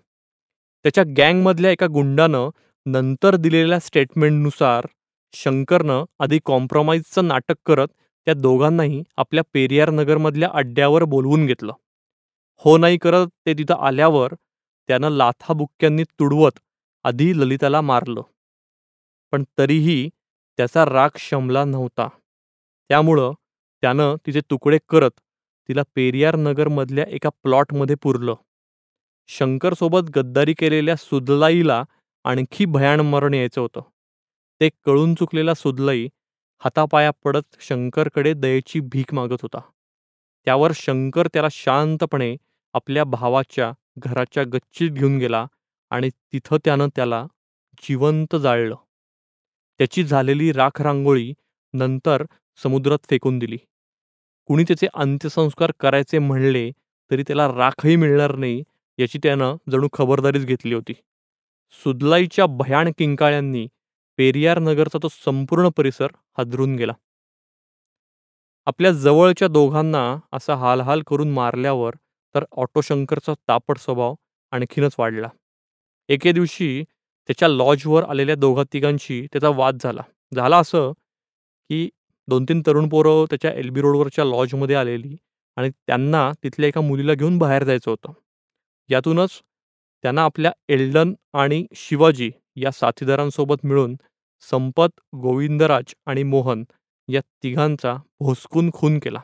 त्याच्या 0.85 1.03
गँगमधल्या 1.17 1.71
एका 1.71 1.87
गुंडानं 1.87 2.49
नंतर 2.85 3.35
दिलेल्या 3.35 3.79
स्टेटमेंटनुसार 3.79 4.85
शंकरनं 5.33 6.03
आधी 6.19 6.39
कॉम्प्रोमाइजचं 6.45 7.27
नाटक 7.27 7.55
करत 7.65 7.87
त्या 8.27 8.33
दोघांनाही 8.33 9.01
आपल्या 9.17 9.43
पेरियार 9.53 9.89
नगरमधल्या 9.89 10.49
अड्ड्यावर 10.53 11.03
बोलवून 11.03 11.45
घेतलं. 11.45 11.73
हो 12.65 12.77
नाही 12.77 12.97
करत 12.97 13.27
ते 13.45 13.53
तिथं 13.53 13.75
आल्यावर 13.87 14.33
त्यानं 14.91 15.09
लाथाबुक्क्यांनी 15.09 16.03
तुडवत 16.03 16.59
आधी 17.03 17.33
ललिताला 17.37 17.81
मारलं. 17.81 18.21
पण 19.31 19.43
तरीही 19.57 20.09
त्याचा 20.57 20.85
राग 20.85 21.09
शमला 21.17 21.65
नव्हता. 21.65 22.07
त्यामुळं 22.89 23.31
त्यानं 23.81 24.15
तिचे 24.25 24.41
तुकडे 24.41 24.79
करत 24.89 25.11
तिला 25.67 25.81
पेरियार 25.95 26.35
नगरमधल्या 26.35 27.05
एका 27.07 27.29
प्लॉटमध्ये 27.29 27.95
पुरलं. 27.95 28.35
शंकरसोबत 29.27 30.09
गद्दारी 30.15 30.53
केलेल्या 30.53 30.95
सुदलाईला 30.95 31.83
आणखी 32.23 32.65
भयाण 32.65 32.99
मरण 32.99 33.33
यायचं 33.33 33.61
होतं. 33.61 33.81
ते 34.61 34.69
कळून 34.69 35.15
चुकलेला 35.15 35.53
सुदलाई 35.53 36.09
हातापाया 36.59 37.11
पडत 37.23 37.55
शंकरकडे 37.59 38.33
दयेची 38.33 38.79
भीक 38.79 39.13
मागत 39.13 39.41
होता. 39.41 39.59
त्यावर 40.45 40.71
शंकर 40.75 41.27
त्याला 41.27 41.49
शांतपणे 41.51 42.37
आपल्या 42.73 43.03
भावाच्या 43.03 43.71
घराच्या 43.97 44.43
गच्चीत 44.43 44.91
घेऊन 44.91 45.17
गेला 45.17 45.45
आणि 45.91 46.09
तिथं 46.33 46.57
त्यानं 46.65 46.87
त्याला 46.95 47.25
जिवंत 47.83 48.35
जाळलं. 48.35 48.75
त्याची 49.79 50.03
झालेली 50.03 50.51
राख 50.51 50.81
रांगोळी 50.81 51.33
नंतर 51.73 52.23
समुद्रात 52.59 53.05
फेकून 53.09 53.39
दिली. 53.39 53.57
कुणी 54.49 54.63
त्याचे 54.63 54.87
अंत्यसंस्कार 54.93 55.71
करायचे 55.79 56.19
म्हणले 56.19 56.69
तरी 57.11 57.23
त्याला 57.27 57.47
राखही 57.47 57.95
मिळणार 57.95 58.35
नाही 58.35 58.63
याची 58.99 59.19
त्यानं 59.23 59.55
जणू 59.71 59.87
खबरदारीच 59.93 60.45
घेतली 60.45 60.73
होती. 60.73 60.93
सुदलाईच्या 61.83 62.45
भयाण 62.45 62.91
किंकाळ्यांनी 62.97 63.67
पेरियार 64.19 64.59
नगरचा 64.59 64.99
तो 65.03 65.07
संपूर्ण 65.25 65.69
परिसर 65.69 66.07
हादरून 66.37 66.75
गेला. 66.75 66.93
आपल्या 68.67 68.91
जवळच्या 68.91 69.47
दोघांना 69.47 70.01
असा 70.33 70.55
हालहाल 70.55 71.01
करून 71.07 71.31
मारल्यावर 71.31 71.95
तर 72.35 72.43
ऑटोशंकरचा 72.57 73.33
तापट 73.47 73.77
स्वभाव 73.77 74.15
आणखीनच 74.53 74.95
वाढला. 74.99 75.27
एके 76.09 76.31
दिवशी 76.31 76.83
त्याच्या 77.29 77.47
लॉजवर 77.47 78.03
आलेल्या 78.03 78.35
दोघा 78.35 78.63
तिघांशी 78.73 79.25
त्याचा 79.31 79.49
वाद 79.55 79.77
झाला. 79.83 80.01
झाला 80.31 80.57
असं 80.57 80.91
की 81.69 81.89
दोन 82.27 82.43
तीन 82.49 82.61
तरुण 82.67 82.87
पोरं 82.89 83.25
त्याच्या 83.29 83.51
एल 83.51 83.69
बी 83.69 83.81
रोडवरच्या 83.81 84.25
लॉजमध्ये 84.25 84.75
आलेली 84.75 85.15
आणि 85.57 85.69
त्यांना 85.87 86.31
तिथल्या 86.43 86.67
एका 86.67 86.81
मुलीला 86.81 87.13
घेऊन 87.13 87.37
बाहेर 87.37 87.63
जायचं 87.63 87.91
होतं. 87.91 88.13
यातूनच 88.89 89.41
त्यांना 90.03 90.23
आपल्या 90.23 90.51
एल्डन 90.69 91.13
आणि 91.33 91.65
शिवाजी 91.75 92.29
या 92.55 92.71
साथीदारांसोबत 92.71 93.65
मिळून 93.65 93.95
संपत 94.49 94.99
गोविंदराज 95.21 95.93
आणि 96.05 96.23
मोहन 96.23 96.63
या 97.07 97.21
तिघांचा 97.43 97.95
भोसकून 98.19 98.69
खून 98.73 98.97
केला. 98.99 99.19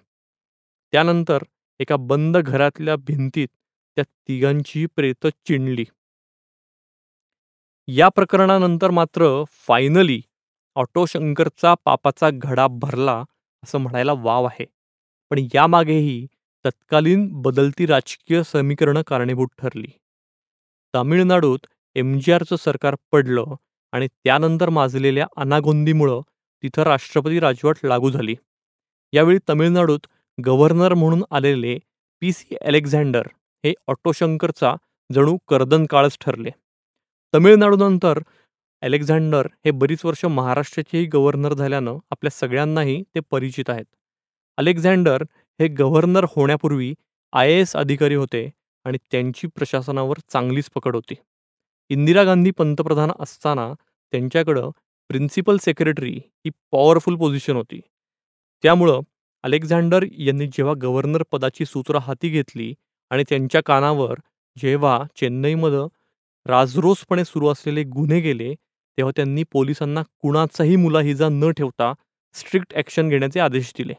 त्यानंतर 0.93 1.43
एका 1.79 1.96
बंद 1.96 2.38
घरातल्या 2.38 2.96
भिंतीत 2.96 3.48
त्या 3.98 4.03
तिघांची 4.03 4.86
प्रेत 4.86 5.27
चिणली 5.46 5.86
या 7.88 8.07
प्रकरणानंतर 8.10 8.91
मात्र 8.91 9.27
फायनली 9.67 10.22
ऑटो 10.75 11.05
शंकरचा 11.05 11.74
पापाचा 11.86 12.29
घडा 12.34 12.67
भरला 12.72 13.24
असं 13.63 13.77
म्हणायला 13.77 14.13
वाव 14.13 14.46
आहे. 14.46 14.65
पण 15.31 15.39
यामागेही 15.53 16.25
तत्कालीन 16.65 17.27
बदलती 17.41 17.86
राजकीय 17.86 18.41
समीकरणं 18.43 19.01
कारणीभूत 19.07 19.48
ठरली. 19.57 19.88
तामिळनाडूत 20.93 21.67
एम 21.96 22.17
जी 22.19 22.31
आरचं 22.31 22.55
सरकार 22.55 22.96
पडलं 23.12 23.55
आणि 23.93 24.07
त्यानंतर 24.07 24.69
माजलेल्या 24.69 25.27
अनागोंदीमुळं 25.38 26.22
तिथं 26.63 26.84
राष्ट्रपती 26.84 27.39
राजवट 27.39 27.77
लागू 27.84 28.10
झाली. 28.12 28.36
यावेळी 29.13 29.39
तमिळनाडूत 29.50 30.07
गव्हर्नर 30.38 30.94
म्हणून 30.94 31.24
आलेले 31.32 31.77
पी 32.22 32.32
सी 32.32 32.56
अलेक्झांडर 32.62 33.27
हे 33.63 33.74
ऑटोशंकरचा 33.88 34.75
जणू 35.10 35.38
कर्दन 35.48 35.86
काळच 35.86 36.17
ठरले. 36.22 36.50
तमिळनाडूनंतर 37.34 38.20
अलेक्झांडर 38.84 39.48
हे 39.65 39.72
बरीच 39.72 40.06
वर्ष 40.06 40.24
महाराष्ट्राचेही 40.25 41.06
गव्हर्नर 41.06 41.53
झाल्यानं 41.53 41.98
आपल्या 42.12 42.32
सगळ्यांनाही 42.32 43.01
ते 43.15 43.20
परिचित 43.32 43.70
आहेत. 43.70 43.86
अलेक्झांडर 44.58 45.24
हे 45.60 45.67
गव्हर्नर 45.67 46.25
होण्यापूर्वी 46.36 46.94
आय 47.34 47.51
एस 47.53 47.75
अधिकारी 47.75 48.15
होते 48.15 48.50
आणि 48.86 48.98
त्यांची 49.12 49.48
प्रशासनावर 49.48 50.20
चांगलीच 50.29 50.70
पकड 50.75 50.96
होती. 50.96 51.15
इंदिरा 51.89 52.24
गांधी 52.24 52.51
पंतप्रधान 52.51 53.12
असताना 53.20 53.74
त्यांच्याकडं 54.13 54.70
प्रिन्सिपल 55.10 55.58
सेक्रेटरी 55.58 56.15
ही 56.15 56.50
पॉवरफुल 56.72 57.15
पोझिशन 57.15 57.56
होती. 57.56 57.79
त्यामुळं 58.63 59.00
अलेक्झांडर 59.48 60.04
यांनी 60.18 60.46
जेव्हा 60.48 60.74
गव्हर्नर 60.82 61.24
पदाची 61.32 61.66
सूत्र 61.66 61.98
हाती 61.98 62.30
घेतली 62.30 62.74
आणि 63.12 63.24
त्यांच्या 63.30 63.62
कानावर 63.66 64.20
जेव्हा 64.58 64.98
चेन्नईमध्ये 65.16 65.84
राजरोसपणे 66.46 67.24
सुरू 67.25 67.48
असलेले 67.48 67.84
गुन्हे 67.84 68.20
गेले 68.20 68.54
तेव्हा 68.54 69.12
त्यांनी 69.16 69.44
पोलिसांना 69.51 70.01
कुणाचाही 70.22 70.75
मुलाहिजा 70.75 71.30
न 71.32 71.51
ठेवता 71.51 71.94
स्ट्रिक्ट 72.36 72.74
ॲक्शन 72.75 73.10
घेण्याचे 73.10 73.39
आदेश 73.39 73.72
दिले. 73.77 73.94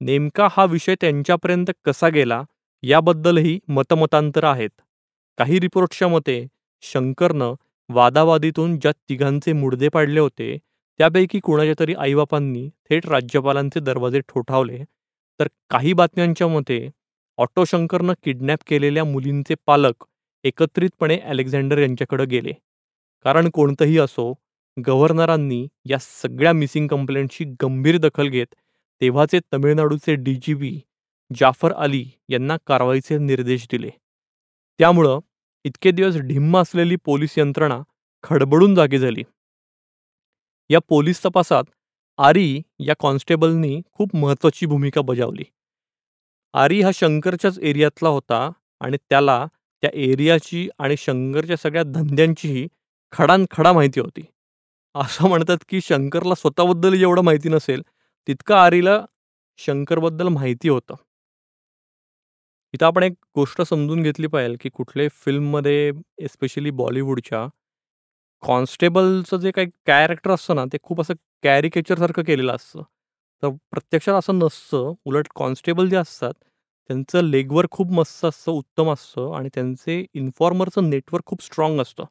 नेमका 0.00 0.48
हा 0.50 0.64
विषय 0.64 0.94
त्यांच्यापर्यंत 1.00 1.70
कसा 1.84 2.08
गेला 2.08 2.42
याबद्दलही 2.82 3.58
मतमतांतर 3.68 4.44
आहेत. 4.44 4.70
काही 5.38 5.60
रिपोर्टच्या 5.60 6.08
मते 6.08 6.46
शंकरनं 6.82 7.54
वादावादीतून 7.90 8.78
ज्या 8.78 8.92
तिघांचे 9.08 9.52
मुडदे 9.52 9.88
पाडले 9.88 10.20
होते 10.20 10.56
त्यापैकी 10.98 11.38
कुणाच्या 11.44 11.74
तरी 11.78 11.94
आईबापांनी 11.98 12.68
थेट 12.90 13.06
राज्यपालांचे 13.08 13.80
दरवाजे 13.80 14.20
ठोठावले. 14.28 14.78
तर 15.40 15.48
काही 15.70 15.92
बातम्यांच्या 15.92 16.46
मते 16.48 16.88
ऑटो 17.38 17.64
शंकरनं 17.64 18.12
किडनॅप 18.24 18.58
केलेल्या 18.68 19.04
मुलींचे 19.04 19.54
पालक 19.66 20.04
एकत्रितपणे 20.44 21.18
अलेक्झांडर 21.20 21.78
यांच्याकडे 21.78 22.24
गेले. 22.26 22.52
कारण 23.24 23.48
कोणतंही 23.54 23.98
असो 23.98 24.32
गव्हर्नरांनी 24.76 25.66
या 25.90 25.98
सगळ्या 26.00 26.52
मिसिंग 26.52 26.86
कंप्लेंटची 26.88 27.44
गंभीर 27.62 27.96
दखल 27.98 28.28
घेत 28.28 28.54
तेव्हाचे 29.00 29.38
तमिळनाडूचे 29.52 30.14
D 30.14 30.34
G 30.42 30.54
P 30.54 30.78
Jafar 31.30 31.72
Ali 31.72 32.04
यांना 32.28 32.56
कारवाईचे 32.66 33.18
निर्देश 33.18 33.66
दिले. 33.70 33.90
त्यामुळं 34.80 35.18
इतके 35.64 35.90
दिवस 35.90 36.16
ढिम्म 36.28 36.58
असलेली 36.58 36.96
पोलीस 37.04 37.38
यंत्रणा 37.38 37.80
खडबडून 38.24 38.74
जागी 38.74 38.98
झाली. 38.98 39.22
या 40.70 40.78
पोलीस 40.88 41.24
तपासात 41.24 41.64
आरी 42.18 42.60
या 42.80 42.94
कॉन्स्टेबलनी 43.00 43.80
खूप 43.92 44.14
महत्त्वाची 44.16 44.66
भूमिका 44.66 45.00
बजावली. 45.00 45.44
आरी 46.54 46.80
हा 46.82 46.90
शंकरच्याच 46.94 47.58
एरियातला 47.60 48.08
होता 48.08 48.50
आणि 48.80 48.96
त्याला 49.10 49.44
त्या 49.82 49.90
एरियाची 49.94 50.68
आणि 50.78 50.96
शंकरच्या 50.98 51.56
सगळ्या 51.56 51.82
धंद्यांचीही 51.84 52.66
खडानखडा 53.12 53.72
माहिती 53.72 54.00
होती. 54.00 54.22
असं 54.94 55.28
म्हणतात 55.28 55.58
की 55.68 55.80
शंकरला 55.80 56.34
स्वतःबद्दल 56.34 56.96
जेवढं 56.96 57.22
माहिती 57.22 57.48
नसेल 57.48 57.82
तितकं 58.28 58.54
आरीला 58.54 59.00
शंकरबद्दल 59.58 60.28
माहिती 60.28 60.68
होतं. 60.68 60.94
इथं 62.74 62.86
आपण 62.86 63.02
एक 63.02 63.12
गोष्ट 63.36 63.62
समजून 63.62 64.02
घेतली 64.02 64.26
पाहिजे 64.26 64.56
की 64.60 64.68
कुठल्याही 64.68 65.08
फिल्ममध्ये 65.24 65.90
एस्पेशली 66.18 66.70
बॉलिवूडच्या 66.72 67.46
कॉन्स्टेबलचं 68.42 69.36
जे 69.38 69.50
काही 69.50 69.66
कॅरेक्टर 69.86 70.30
असतं 70.30 70.54
ना 70.56 70.64
ते 70.72 70.78
खूप 70.82 71.00
असं 71.00 71.14
कॅरिकेचरसारखं 71.44 72.22
केलेलं 72.24 72.52
असतं. 72.54 72.82
तर 73.42 73.48
प्रत्यक्षात 73.70 74.14
असं 74.14 74.38
नसतं. 74.38 74.92
उलट 75.04 75.28
कॉन्स्टेबल 75.34 75.88
जे 75.88 75.96
असतात 75.96 76.32
त्यांचं 76.90 77.24
लेगवर 77.24 77.66
खूप 77.70 77.90
मस्त 77.92 78.24
असतं 78.24 78.52
उत्तम 78.52 78.90
असतं 78.92 79.32
आणि 79.36 79.48
त्यांचे 79.54 80.04
इन्फॉर्मरचं 80.14 80.90
नेटवर्क 80.90 81.24
खूप 81.26 81.42
स्ट्रॉंग 81.42 81.80
असतं. 81.80 82.04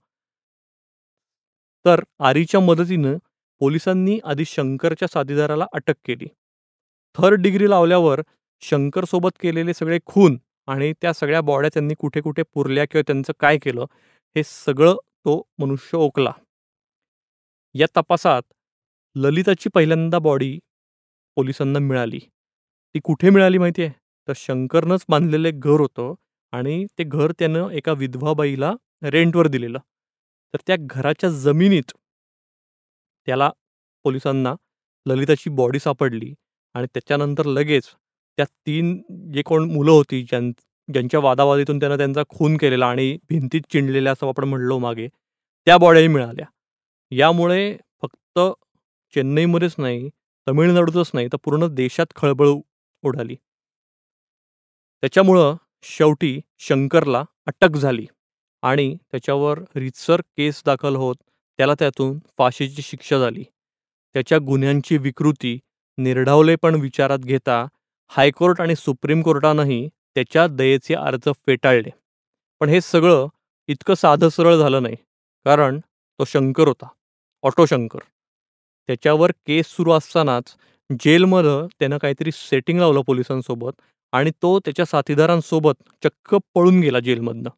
तर 1.85 2.01
आरीच्या 2.21 2.59
मदतीनं 2.61 3.17
पोलिसांनी 3.61 4.19
आधी 4.25 4.45
शंकरच्या 4.47 5.07
साथीदाराला 5.07 5.65
अटक 5.73 5.95
केली. 6.05 6.27
थर्ड 7.15 7.41
डिग्री 7.41 7.69
लावल्यावर 7.69 8.21
शंकरसोबत 8.61 9.31
केलेले 9.41 9.73
सगळे 9.73 9.99
खून 10.05 10.37
आणि 10.67 10.91
त्या 11.01 11.13
सगळ्या 11.13 11.41
बॉड्या 11.41 11.69
त्यांनी 11.73 11.93
कुठे 11.99 12.21
कुठे 12.21 12.43
पुरल्या 12.53 12.85
किंवा 12.85 13.03
त्यांचं 13.07 13.33
काय 13.39 13.57
केलं 13.59 13.85
हे 14.35 14.43
सगळं 14.45 14.95
तो 15.27 15.41
मनुष्य 15.59 15.97
ओकला. 15.97 16.31
या 17.75 17.87
तपासात 17.97 18.41
ललिताची 19.15 19.69
पहिल्यांदा 19.73 20.19
बॉडी 20.19 20.57
पोलिसांना 21.37 21.79
मिळाली. 21.79 22.19
ती 22.95 22.99
कुठे 23.03 23.29
मिळाली 23.29 23.57
माहिती 23.57 23.81
आहे? 23.81 23.91
तर 24.27 24.33
शंकरनंच 24.35 25.05
बांधलेलं 25.09 25.47
एक 25.47 25.59
घर 25.59 25.79
होतं 25.79 26.13
आणि 26.53 26.85
ते 26.97 27.03
घर 27.03 27.31
त्यानं 27.39 27.69
एका 27.69 27.91
विधवाबाईला 27.93 28.71
रेंटवर 29.03 29.47
दिलेलं. 29.47 29.79
तर 30.53 30.59
त्या 30.67 30.75
घराच्या 30.79 31.29
जमिनीत 31.29 31.91
त्याला 33.27 33.49
पोलिसांना 34.05 34.55
ललिताची 35.05 35.49
बॉडी 35.49 35.79
सापडली 35.79 36.33
आणि 36.75 36.87
त्याच्यानंतर 36.93 37.45
लगेच 37.45 37.89
त्या 38.37 38.45
तीन 38.45 38.97
जे 39.33 39.41
कोण 39.41 39.71
मुलं 39.71 39.91
होती 39.91 40.23
ज्यां 40.23 40.51
ज्यांच्या 40.89 41.19
वादावादीतून 41.19 41.79
त्यानं 41.79 41.97
त्यांचा 41.97 42.23
खून 42.29 42.57
केलेला 42.57 42.87
आणि 42.87 43.17
भिंतीत 43.29 43.61
चिंडलेल्या 43.71 44.11
असं 44.11 44.27
आपण 44.27 44.43
म्हणलो 44.43 44.77
मागे 44.79 45.07
त्या 45.07 45.77
बॉड्याही 45.77 46.07
मिळाल्या. 46.07 46.45
यामुळे 47.11 47.75
फक्त 48.01 48.39
चेन्नईमध्येच 49.13 49.75
नाही 49.77 50.09
तमिळनाडूतच 50.47 51.11
नाही 51.13 51.27
तर 51.27 51.37
पूर्ण 51.43 51.67
देशात 51.71 52.05
खळबळ 52.15 52.47
उडाली. 53.03 53.35
त्याच्यामुळं 55.03 55.55
शेवटी 55.83 56.39
शंकरला 56.59 57.23
अटक 57.47 57.75
झाली 57.77 58.05
आणि 58.63 58.95
त्याच्यावर 59.11 59.59
रितसर 59.75 60.21
केस 60.37 60.61
दाखल 60.65 60.95
होत 60.95 61.15
त्याला 61.59 61.73
त्यातून 61.79 62.17
फाशीची 62.37 62.81
शिक्षा 62.81 63.17
झाली. 63.19 63.43
त्याच्या 64.15 64.37
गुन्ह्यांची 64.37 64.97
विकृती 64.97 65.57
निर्ढावले 65.97 66.55
पण 66.55 66.75
विचारात 66.75 67.19
घेता 67.19 67.65
हायकोर्ट 68.11 68.61
आणि 68.61 68.75
सुप्रीम 68.75 69.21
कोर्टानंही 69.21 69.87
त्याच्या 70.17 70.45
दयेचे 70.47 70.93
अर्ज 70.95 71.29
फेटाळले. 71.45 71.89
पण 72.59 72.69
हे 72.69 72.79
सगळं 72.81 73.27
इतकं 73.67 73.93
साधं 73.93 74.29
सरळ 74.29 74.55
झालं 74.55 74.83
नाही 74.83 74.95
कारण 75.45 75.79
तो 76.19 76.25
शंकर 76.25 76.67
होता 76.67 76.87
ऑटो 77.43 77.65
शंकर. 77.65 77.99
त्याच्यावर 78.87 79.31
केस 79.47 79.65
सुरू 79.65 79.91
असतानाच 79.91 80.55
जेलमध्ये 80.99 81.75
त्यानं 81.79 81.97
काहीतरी 81.97 82.31
सेटिंग 82.31 82.79
लावलं 82.79 83.01
पोलिसांसोबत 83.01 83.81
आणि 84.11 84.31
तो 84.41 84.59
त्याच्या 84.59 84.85
साथीदारांसोबत 84.85 85.83
चक्क 86.03 86.35
पळून 86.55 86.79
गेला 86.79 86.99
जेलमधनं. 86.99 87.49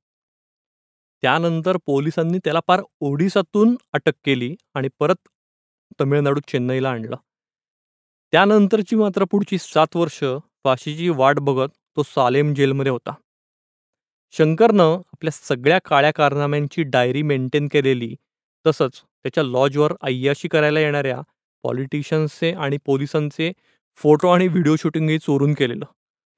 त्यानंतर 1.21 1.77
पोलिसांनी 1.85 2.37
त्याला 2.37 2.59
पार 2.67 2.81
ओडिसातून 2.99 3.75
अटक 3.93 4.13
केली 4.23 4.55
आणि 4.73 4.89
परत 4.99 5.27
तमिळनाडू 6.01 6.39
चेन्नईला 6.47 6.91
आणलं. 6.91 7.15
त्यानंतरची 8.31 8.95
मात्र 8.95 9.23
पुढची 9.23 9.57
सात 9.57 9.95
वर्ष 9.95 10.23
फाशीची 10.63 11.09
वाट 11.09 11.39
बघत 11.39 11.69
तो 11.97 12.03
सालेम 12.05 12.53
जेलमध्ये 12.53 12.91
होता. 12.91 13.13
शंकरनं 14.33 14.93
आपल्या 15.13 15.31
सगळ्या 15.33 15.79
काळ्या 15.85 16.11
कारनाम्यांची 16.13 16.83
डायरी 16.85 17.21
मेंटेन 17.23 17.67
केलेली 17.67 18.15
तसंच 18.65 19.01
त्याच्या 19.23 19.43
लॉजवर 19.43 19.93
अय्याशी 20.01 20.47
करायला 20.47 20.79
येणाऱ्या 20.79 21.21
पॉलिटिशियन्सचे 21.63 22.51
आणि 22.55 22.77
पोलिसांचे 22.85 23.51
फोटो 23.97 24.27
आणि 24.29 24.47
व्हिडिओ 24.47 24.75
शूटिंगही 24.75 25.17
चोरून 25.19 25.53
केलेलं. 25.53 25.85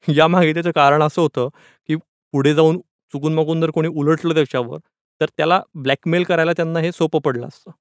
यामागे 0.08 0.54
त्याचं 0.54 0.72
कारण 0.72 1.04
असं 1.04 1.22
होतं 1.22 1.50
की 1.90 1.96
पुढे 2.34 2.54
जाऊन 2.56 2.80
चुकून 3.14 3.34
मागून 3.34 3.62
जर 3.62 3.72
कोणी 3.72 3.88
उलटलं 3.90 4.34
त्याच्यावर 4.34 4.80
तर 5.22 5.26
त्याला 5.38 5.62
ब्लॅकमेल 5.76 6.24
करायला 6.24 6.54
त्यांना 6.54 6.80
हे 6.80 6.92
सोपं 6.92 7.20
पडलं 7.26 7.48
असतं. 7.48 7.72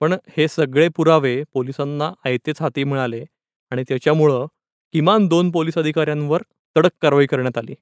पण 0.00 0.14
हे 0.36 0.46
सगळे 0.48 0.88
पुरावे 0.88 1.42
पोलिसांना 1.52 2.10
आयतेच 2.24 2.60
हाती 2.62 2.84
मिळाले 2.84 3.24
आणि 3.72 3.82
त्याच्यामुळं 3.88 4.46
किमान 4.94 5.26
दोन 5.28 5.50
पोलीस 5.50 5.78
अधिकाऱ्यांवर 5.78 6.42
तडक 6.76 6.90
कारवाई 7.02 7.26
करण्यात 7.26 7.58
आली. 7.58 7.74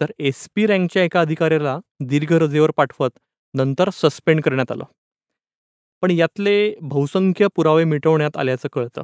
तर 0.00 0.10
एस 0.18 0.48
पी 0.54 0.66
रँकच्या 0.66 1.02
एका 1.02 1.20
अधिकाऱ्याला 1.20 1.78
दीर्घ 2.00 2.32
रजेवर 2.32 2.70
पाठवत 2.70 3.10
नंतर 3.54 3.90
सस्पेंड 3.92 4.40
करण्यात 4.40 4.72
आलं. 4.72 4.84
पण 6.02 6.10
यातले 6.10 6.74
बहुसंख्य 6.82 7.46
पुरावे 7.56 7.84
मिटवण्यात 7.84 8.36
आल्याचं 8.36 8.68
कळतं. 8.72 9.02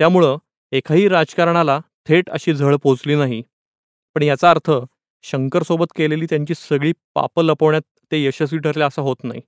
त्यामुळं 0.00 0.36
एकाही 0.72 1.08
राजकारणाला 1.08 1.80
थेट 2.08 2.30
अशी 2.30 2.54
झळ 2.54 2.76
पोचली 2.76 3.14
नाही. 3.14 3.42
पण 4.14 4.22
याचा 4.22 4.50
अर्थ 4.50 4.70
शंकरसोबत 5.22 5.86
केलेली 5.96 6.26
त्यांची 6.26 6.54
सगळी 6.54 6.92
पापं 7.14 7.42
लपवण्यात 7.42 7.82
ते 8.12 8.24
यशस्वी 8.24 8.58
ठरले 8.58 8.84
असं 8.84 9.02
होत 9.02 9.16
नाही. 9.24 9.40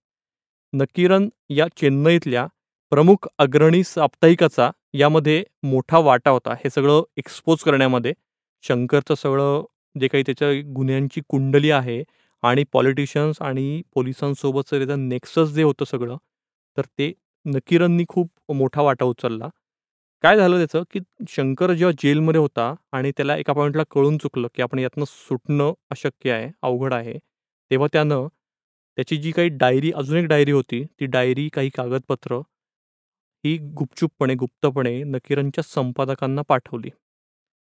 नकीरन 0.72 1.28
या 1.48 1.66
चेन्नईतल्या 1.76 2.46
प्रमुख 2.92 3.26
अग्रणी 3.38 3.82
साप्ताहिकाचा 3.84 4.70
यामध्ये 4.94 5.42
मोठा 5.64 5.98
वाटा 5.98 6.30
होता. 6.30 6.54
हे 6.54 6.70
सगळं 6.70 7.02
एक्सपोज 7.16 7.62
करण्यामध्ये 7.64 8.12
शंकरचं 8.64 9.14
सगळं 9.14 9.62
जे 10.00 10.08
काही 10.08 10.22
त्याच्या 10.26 10.50
गुन्ह्यांची 10.74 11.20
कुंडली 11.28 11.70
आहे 11.70 12.02
आणि 12.42 12.64
पॉलिटिशियन्स 12.72 13.40
आणि 13.42 13.82
पोलिसांसोबतचं 13.94 14.76
त्याचं 14.78 15.08
नेक्सस 15.08 15.52
जे 15.54 15.62
होतं 15.62 15.84
सगळं 15.84 16.16
तर 16.76 16.82
ते 16.98 17.12
नकिरांनी 17.46 18.04
खूप 18.08 18.30
मोठा 18.54 18.82
वाटा 18.82 19.04
उचलला. 19.04 19.48
काय 20.24 20.36
झालं 20.36 20.56
त्याचं 20.58 20.82
की 20.92 21.00
शंकर 21.28 21.72
जेव्हा 21.72 21.92
जेलमध्ये 22.02 22.40
होता 22.40 22.74
आणि 22.92 23.10
त्याला 23.16 23.36
एका 23.36 23.52
पॉईंटला 23.52 23.82
कळून 23.90 24.16
चुकलं 24.18 24.48
की 24.54 24.62
आपण 24.62 24.78
यातनं 24.78 25.04
सुटणं 25.08 25.72
अशक्य 25.90 26.32
आहे 26.32 26.50
अवघड 26.62 26.94
आहे 26.94 27.18
तेव्हा 27.70 27.88
त्यानं 27.92 28.26
त्याची 28.98 29.16
जी 29.16 29.30
काही 29.30 29.48
डायरी 29.50 29.90
अजून 29.96 30.16
एक 30.18 30.26
डायरी 30.26 30.52
होती 30.52 30.82
ती 31.00 31.06
डायरी 31.06 31.48
काही 31.48 31.70
कागदपत्र 31.74 32.40
ही 33.44 33.56
गुपचूपपणे 33.76 34.34
गुप्तपणे 34.34 35.02
नकीरांच्या 35.04 35.62
संपादकांना 35.64 36.42
पाठवली. 36.48 36.90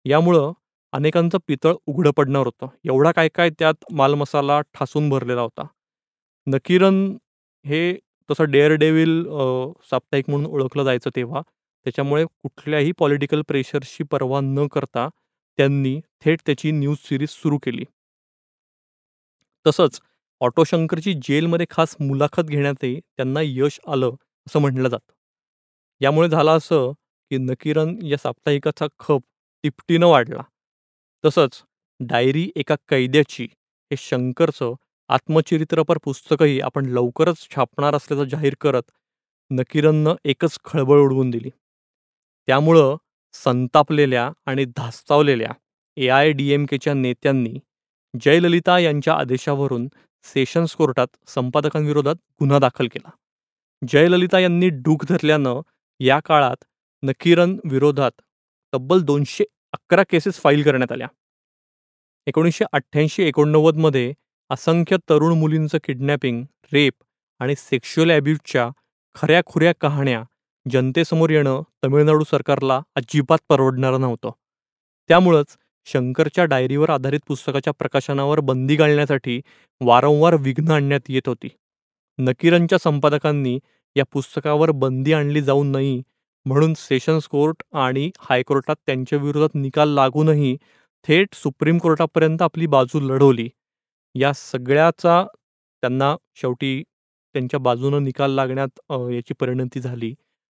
यामुळं 0.06 0.52
अनेकांचं 0.94 1.38
पितळ 1.48 1.74
उघडं 1.88 2.12
पडणार 2.18 2.46
होतं. 2.46 2.68
एवढा 2.86 3.12
काय 3.12 3.30
काय 3.36 3.50
त्यात 3.60 3.86
मालमसाला 3.94 4.60
ठासून 4.74 5.10
भरलेला 5.10 5.42
होता. 5.42 5.66
नकीरन 6.48 7.06
हे 7.66 7.82
तसं 8.30 8.52
डेअर 8.52 8.74
डेविल 8.78 9.24
साप्ताहिक 9.92 10.30
म्हणून 10.30 10.46
ओळखलं 10.48 10.84
जायचं 10.84 11.10
तेव्हा 11.16 11.42
त्याच्यामुळे 11.86 12.26
कुठल्याही 12.26 12.92
पॉलिटिकल 13.00 13.42
प्रेशरशी 13.48 14.04
पर्वा 14.12 14.40
न 14.44 14.68
करता 14.74 15.08
त्यांनी 15.60 16.00
थेट 16.26 16.40
त्याची 16.46 16.72
न्यूज 16.72 16.98
सिरीज 17.10 17.30
सुरू 17.32 17.58
केली. 17.64 17.86
तसंच 19.66 20.00
ऑटो 20.42 20.64
शंकरची 20.64 21.14
जेलमध्ये 21.24 21.66
खास 21.70 21.96
मुलाखत 22.00 22.44
घेण्यातही 22.46 23.00
त्यांना 23.00 23.42
यश 23.44 23.80
आलं 23.88 24.16
असं 24.48 24.60
म्हटलं 24.62 24.90
जातं. 24.90 25.15
यामुळे 26.02 26.30
झालं 26.30 26.52
असं 26.52 26.92
की 27.32 27.38
नकीरन 27.38 27.98
या 28.04 28.18
साप्ताहिकाचा 28.18 28.88
खप 29.00 29.22
तिपटीनं 29.64 30.08
वाढला. 30.08 30.42
तसंच 31.24 31.64
डायरी 32.00 32.50
एका 32.56 32.76
कैद्याची 32.90 33.44
हे 33.92 33.96
शंकरचं 33.98 34.74
आत्मचरित्रपर 35.10 35.98
पुस्तकही 36.04 36.60
आपण 36.62 36.86
लवकरच 36.86 37.48
छापणार 37.56 37.96
असल्याचं 37.96 38.30
जाहीर 38.30 38.56
करत 38.62 38.92
नकीरननं 39.52 40.16
एकच 40.26 40.58
खळबळ 40.66 41.00
उडवून 41.00 41.30
दिली. 41.30 41.50
त्यामुळं 42.48 42.96
संतापलेल्या 43.34 44.32
आणि 44.46 44.66
धास्तावलेल्या 44.66 45.52
ए 45.98 46.08
आय 46.10 46.32
डी 46.32 46.52
एम 46.54 46.66
केच्या 46.66 46.94
नेत्यांनी 46.94 47.54
जयललिता 48.22 48.80
यांच्या 48.80 49.14
आदेशावरून 49.14 49.88
सेशन्स 50.24 50.76
कोर्टात 50.76 51.08
संपादकांविरोधात 51.28 52.16
गुन्हा 52.40 52.60
दाखल 52.60 52.88
केला. 52.88 53.10
जयललिता 53.88 54.40
यांनी 54.40 54.70
डूक 54.70 55.06
धरल्यानं 55.06 55.62
या 56.00 56.20
काळात 56.20 56.64
नकीरन 57.04 57.58
विरोधात 57.64 58.12
तब्बल 58.74 59.02
दोनशे 59.02 59.44
अकरा 59.74 60.04
केसेस 60.10 60.34
फाईल 60.34 60.64
करण्यात 60.64 60.92
आल्या. 60.92 61.08
एकोणीसशे 62.28 62.66
अठ्ठ्याऐंशी 62.72 63.24
एकोणनव्वदमध्ये 63.24 64.14
असंख्य 64.50 64.98
तरुण 65.10 65.38
मुलींचं 65.38 65.78
किडनॅपिंग 65.84 66.44
रेप 66.74 66.94
आणि 67.40 67.56
सेक्शुअल 67.58 68.12
ॲब्यूजच्या 68.12 68.70
खऱ्या 69.16 69.42
खुऱ्या 69.46 69.74
कहाण्या 69.82 70.24
जनतेसमोर 70.66 71.30
येणं 71.30 71.62
तमिळनाडू 71.84 72.24
सरकारला 72.24 72.82
अजिबात 72.96 73.38
परवडणारं 73.50 74.02
नव्हतं. 74.02 74.32
त्यामुळंच 75.10 75.58
शंकरच्या 75.86 76.46
डायरीवर 76.46 76.90
आधारित 76.90 77.20
पुस्तकाच्या 77.28 77.74
प्रकाशनावर 77.74 78.40
बंदी 78.40 78.76
घालण्यासाठी 78.76 79.42
वारंवार 79.82 80.36
विघ्न 80.40 80.72
आणण्यात 80.72 81.10
येत 81.10 81.28
होती. 81.28 81.48
नकीरनच्या 82.20 82.78
संपादकांनी 82.78 83.60
या 83.96 84.04
पुस्तकावर 84.14 84.72
बंदी 84.84 85.14
आणली 85.14 85.42
जाऊ 85.42 85.64
नये 85.64 86.02
म्हणून 86.46 86.74
सेशन्स 86.78 87.28
कोर्ट 87.28 87.64
आणि 87.76 88.10
हायकोर्टात 88.20 88.76
त्यांच्या 88.86 89.20
विरोधात 89.20 89.56
निकाल 89.56 89.90
लागूनही 89.96 90.56
थेट 91.08 91.34
सुप्रीम 91.36 91.78
कोर्टापर्यंत 91.78 92.42
आपली 92.42 92.68
बाजू 92.68 93.00
लढवली. 93.00 93.48
या 94.16 94.32
सगळ्याचा 94.36 95.24
त्यांना 95.84 96.16
शेवटी 96.36 96.82
त्यांच्या 97.36 97.60
बाजूनं 97.60 98.04
निकाल 98.04 98.32
लागण्यात 98.32 98.80
याची 99.14 99.34
परिणती 99.40 99.80
झाली 99.80 100.14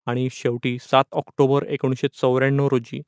आणि 0.07 0.27
शेवटी 0.31 0.77
सात 0.81 1.03
ऑक्टोबर 1.11 1.63
एकोणीसशे 1.67 2.07
चौऱ्याण्णव 2.21 2.67
रोजी 2.71 3.01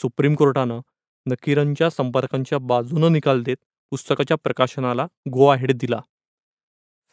सुप्रीम 0.00 0.34
कोर्टानं 0.34 0.80
नकीरनच्या 1.26 1.90
संपर्कांच्या 1.90 2.58
बाजूनं 2.58 3.12
निकाल 3.12 3.42
देत 3.42 3.56
पुस्तकाच्या 3.92 4.36
प्रकाशनाला 4.44 5.06
गो 5.32 5.46
आहेड 5.46 5.72
दिला. 5.72 6.00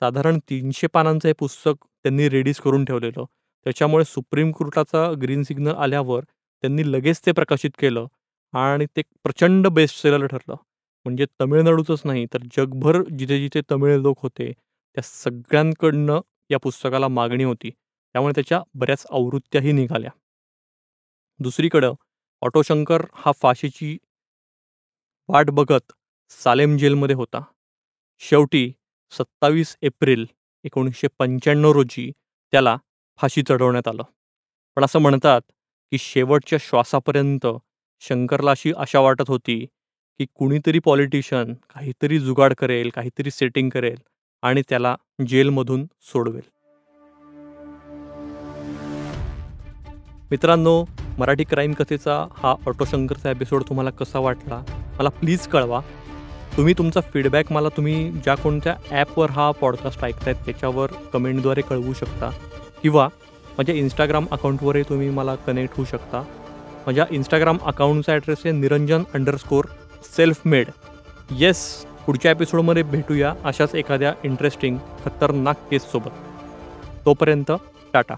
साधारण 0.01 0.37
तीनशे 0.49 0.87
पानांचं 0.87 1.27
हे 1.27 1.33
पुस्तक 1.39 1.85
त्यांनी 2.03 2.27
रेडीज 2.29 2.59
करून 2.59 2.85
ठेवलेलं. 2.85 3.23
त्याच्यामुळे 3.65 4.05
सुप्रीम 4.05 4.51
कोर्टाचा 4.51 5.11
ग्रीन 5.21 5.43
सिग्नल 5.43 5.75
आल्यावर 5.75 6.23
त्यांनी 6.63 6.91
लगेच 6.91 7.21
ते 7.25 7.31
प्रकाशित 7.31 7.71
केलं 7.79 8.05
आणि 8.53 8.85
ते 8.97 9.01
प्रचंड 9.23 9.67
बेस्ट 9.67 10.01
सेलर 10.01 10.25
ठरलं. 10.27 10.55
म्हणजे 11.05 11.25
तमिळनाडूचंच 11.41 12.01
नाही 12.05 12.25
तर 12.33 12.43
जगभर 12.57 13.01
जिथे 13.19 13.39
जिथे 13.39 13.61
तमिळ 13.71 13.97
लोक 14.01 14.19
होते 14.23 14.51
त्या 14.51 15.01
सगळ्यांकडनं 15.03 16.19
या 16.49 16.57
पुस्तकाला 16.63 17.07
मागणी 17.07 17.43
होती. 17.43 17.69
त्यामुळे 17.69 18.33
त्याच्या 18.35 18.61
बऱ्याच 18.75 19.05
आवृत्त्याही 19.11 19.71
निघाल्या. 19.71 20.11
दुसरीकडं 21.39 21.93
ऑटोशंकर 22.41 23.01
हा 23.15 23.31
फाशीची 23.31 23.97
वाट 25.29 25.49
बघत 25.49 25.91
सालेम 26.31 26.77
जेलमध्ये 26.77 27.15
होता. 27.15 27.41
शेवटी 28.21 28.71
सत्तावीस 29.11 29.77
एप्रिल 29.81 30.25
एकोणीसशे 30.63 31.07
पंच्याण्णव 31.19 31.71
रोजी 31.71 32.11
त्याला 32.51 32.77
फाशी 33.17 33.43
चढवण्यात 33.49 33.87
आलं. 33.87 34.03
पण 34.75 34.83
असं 34.83 34.99
म्हणतात 34.99 35.41
की 35.91 35.97
शेवटच्या 35.97 36.59
श्वासापर्यंत 36.61 37.47
शंकरला 37.99 38.51
अशी 38.51 38.73
आशा 38.77 38.99
वाटत 38.99 39.23
होती 39.27 39.65
की 40.17 40.25
कुणीतरी 40.35 40.79
पॉलिटिशियन 40.79 41.53
काहीतरी 41.53 42.19
जुगाड 42.19 42.53
करेल 42.53 42.89
काहीतरी 42.89 43.31
सेटिंग 43.31 43.69
करेल 43.69 43.97
आणि 44.41 44.61
त्याला 44.69 44.95
जेलमधून 45.27 45.85
सोडवेल. 46.01 46.55
मित्रांनो 50.31 50.85
मराठी 51.17 51.43
क्राईम 51.43 51.73
कथेचा 51.73 52.27
हा 52.31 52.55
ऑटोशंकरचा 52.67 53.31
एपिसोड 53.31 53.63
तुम्हाला 53.63 53.89
कसा 53.89 54.19
वाटला? 54.19 54.63
मला 54.99 55.09
प्लीज 55.09 55.47
कळवा. 55.47 55.81
तुम्ही 56.57 56.73
तुमचा 56.73 57.01
फीडबॅक 57.13 57.51
मला 57.51 57.69
तुम्ही 57.69 58.11
ज्या 58.13 58.35
कोणत्या 58.35 58.75
ॲपवर 58.91 59.29
हा 59.29 59.49
पॉडकास्ट 59.51 60.03
ऐकतायत 60.03 60.35
त्याच्यावर 60.45 60.91
कमेंटद्वारे 61.13 61.61
कळवू 61.61 61.93
शकता. 61.93 62.29
किंवा 62.83 63.07
माझ्या 63.57 63.75
इंस्टाग्राम 63.75 64.25
अकाउंटवरही 64.31 64.83
तुम्ही 64.89 65.09
मला 65.09 65.35
कनेक्ट 65.47 65.77
होऊ 65.77 65.85
शकता. 65.85 66.21
माझ्या 66.85 67.05
इंस्टाग्राम 67.11 67.57
अकाउंटचा 67.65 68.13
ॲड्रेस 68.13 68.37
आहे 68.45 68.51
Niranjan 68.51 69.03
underscore 69.13 69.65
self 70.15 70.41
made 70.45 70.69
yes 71.37 71.65
पुढच्या 72.05 72.31
एपिसोडमध्ये 72.31 72.83
भेटूया 72.83 73.33
अशाच 73.43 73.75
एखाद्या 73.75 74.13
इंटरेस्टिंग 74.23 74.77
खतरनाक 75.05 75.57
केससोबत 75.71 77.05
तोपर्यंत 77.05 77.51
टाटा. 77.93 78.15